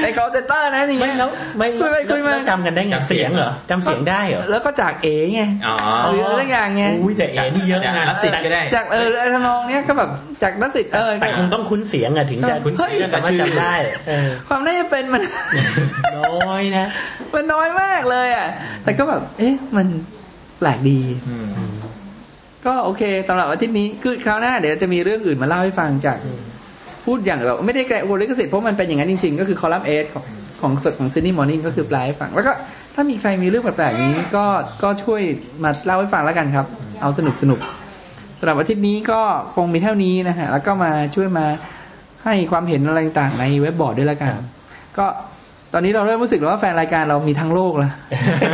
[0.03, 5.75] ใน call center นะนี่ไม่แล้วไม่คุยไปคุยมาแล้วจำกันได้ไงจำเสีเสียยงงเหรอจำเสียงได้เหรอแล้วก็จากเอไงอ๋อ
[6.07, 10.11] หรืออะไรอย่างไงอุ้ยแต่เอ๋นี่เยอะจากนะลัสสิตก็ได้จากเออทำนองเนี้ยก็แบบ
[10.43, 13.75] จากนักสิทธิ์เออแต่คงต้องคุ้นเสียงอะถึงจะคุ้นเสียงสามารถจำได้
[14.09, 15.23] เออความน่าจะเป็นมัน
[16.19, 16.87] น้อยนะ
[17.35, 18.49] มันน้อยมากเลยอะ
[18.85, 19.87] แต่ก็แบบ เอ๊ะ มัน
[20.59, 21.49] แปลกดีอืม
[22.67, 26.19] ก็โอเคสำหรับอาทิตย์นี้คือคราวหน้าเดี๋ยวจะมีเรื่องอื่นมาเล่าให้ฟังจาก
[27.05, 30.25] พูดอย่างแบบไม่ได้แกะโอลิกสิทธิ์เพราะมันเป็นอย่างนั้นจริงๆ ก็คือคอลัมน์เอสของ
[30.61, 32.53] ของสดของซินนี่มอร์นิ่งก็คือแปลให้ฟัง แล้วก็
[32.95, 34.45] ถ้ามีใครมีเรื่องแปลกๆนี้ก็
[34.83, 35.21] ก็ช่วย
[35.63, 36.67] มาเล่าให้ฟังแล้วกันครับ
[37.01, 37.61] เอาสนุกสนุก
[38.39, 39.21] สำหรับอาทิตย์นี้ก็
[39.55, 41.47] คงมีเท่านี้นะฮะแล้วก็มาช่วยมา
[42.25, 44.33] ให้ความเห็นอะไรต่างๆในเว็บบอร์ดด้วยละกัน
[44.99, 45.07] ก็
[45.73, 47.93] ตอนนี้เราเริ่มรู้สึกแล้วว่าแฟนรายการเรามีทั้งโลกแล้ว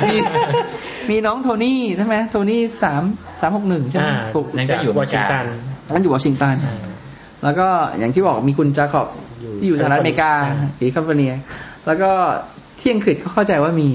[0.04, 0.16] มี
[1.10, 3.02] มีน้องโทนี่ใช่ไหมโทนี่สาม
[3.40, 5.44] สามหกหนึ่งใช่ไหมอ่าถูกนั่นก็อยู่วอชิงตัน
[5.94, 6.56] นั่นอยู่วอชิงตัน
[7.44, 7.66] แล้วก็
[7.98, 9.06] อย่างที่บอกมีคุณจาขอบ
[9.40, 11.32] อยู่ที่อยู่สหรัฐอเมริกาอ่าสีแคลิฟอร์เนีย
[11.86, 12.10] แล้วก็
[12.80, 13.88] ที่อังกฤษก็เข้าใจว่ามี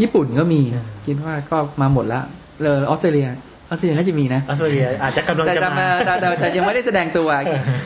[0.00, 0.60] ญี่ปุ่นก็มี
[1.06, 2.20] คิดว่าก็มาหมดละ
[2.60, 3.28] เออออสเตรเลีย
[3.68, 7.28] ออสเตรเลียน่าจะมีนะออสเตรเลียอาจจะกำลังแต่จะแต่มาแต่แต่แต่ยังไม่ได้แสดงตัว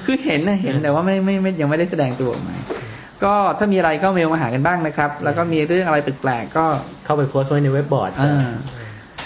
[0.07, 2.57] คือเห็นนะเห็นแต่ว่าไม่ไม่ไม่ยังไม่ได้แสดงตัวออกมา
[3.25, 6.65] ก็ถ้ามีอะไรก็เมลมาหากันบ้างนะครับ แล้วก็มีเรื่องอะไรแปลกๆก็
[7.05, 8.49] เข้าไปโพสต์ไว้ในเว็บบอร์ดอ่า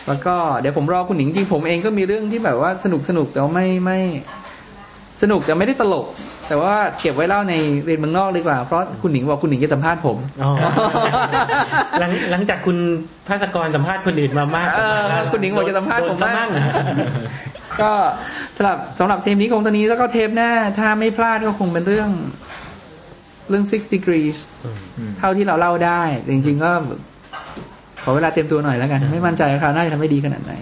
[0.09, 4.00] แล้วก็เดี๋ยวผมรอคุณหนิงจริงๆผมเองก็มีเรื่องที่แบบว่าสนุกสนุกแต่ว่าไม่ไม่
[5.22, 6.06] สนุกแต่ไม่ได้ตลก
[6.48, 7.54] แต่ว่าเก็บไว้เล่าใน
[7.84, 10.50] เรียนเมืองนอกดีกว่า เพราะคุณหนิงบอกคุณหนิงจะสัมภาษณ์ผมอ๋อ
[12.00, 12.76] หลังหลังจากคุณ
[13.28, 16.50] ภาสกรสัมภาษณ์คนอื่นมามากเออแล้วคุณหนิงบอกจะสัมภาษณ์ผมโดนซะบ้างมั่ง
[17.80, 17.92] ก็
[18.56, 22.10] สำหรับสำหรับเทปนี้คงตอนนี้แล้วก็เทปหน้า ถ้าไม่พลาดก็คงเป็นเรื่อง
[23.48, 24.38] เรื่อง six degrees
[25.18, 26.70] เท่าที่เราเล่าได้แต่จริง ๆ ก็
[28.02, 30.52] ขอเวลาเตรียมตัวหน่อยแล้วกัน ไม่มั่นใจว่าคราวหน้าจะทำให้ดีขนาดไหน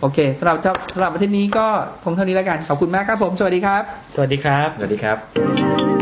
[0.00, 0.56] โอเคสำหรับ
[0.94, 1.66] สำหรับอาทิตย์นี้ก็
[2.04, 3.82] คงเท่านี้แล้วกัน ขอบคุณมากครับผม สวัสดีครับ
[4.14, 5.97] สวัสดีครับ สวัสดีครับ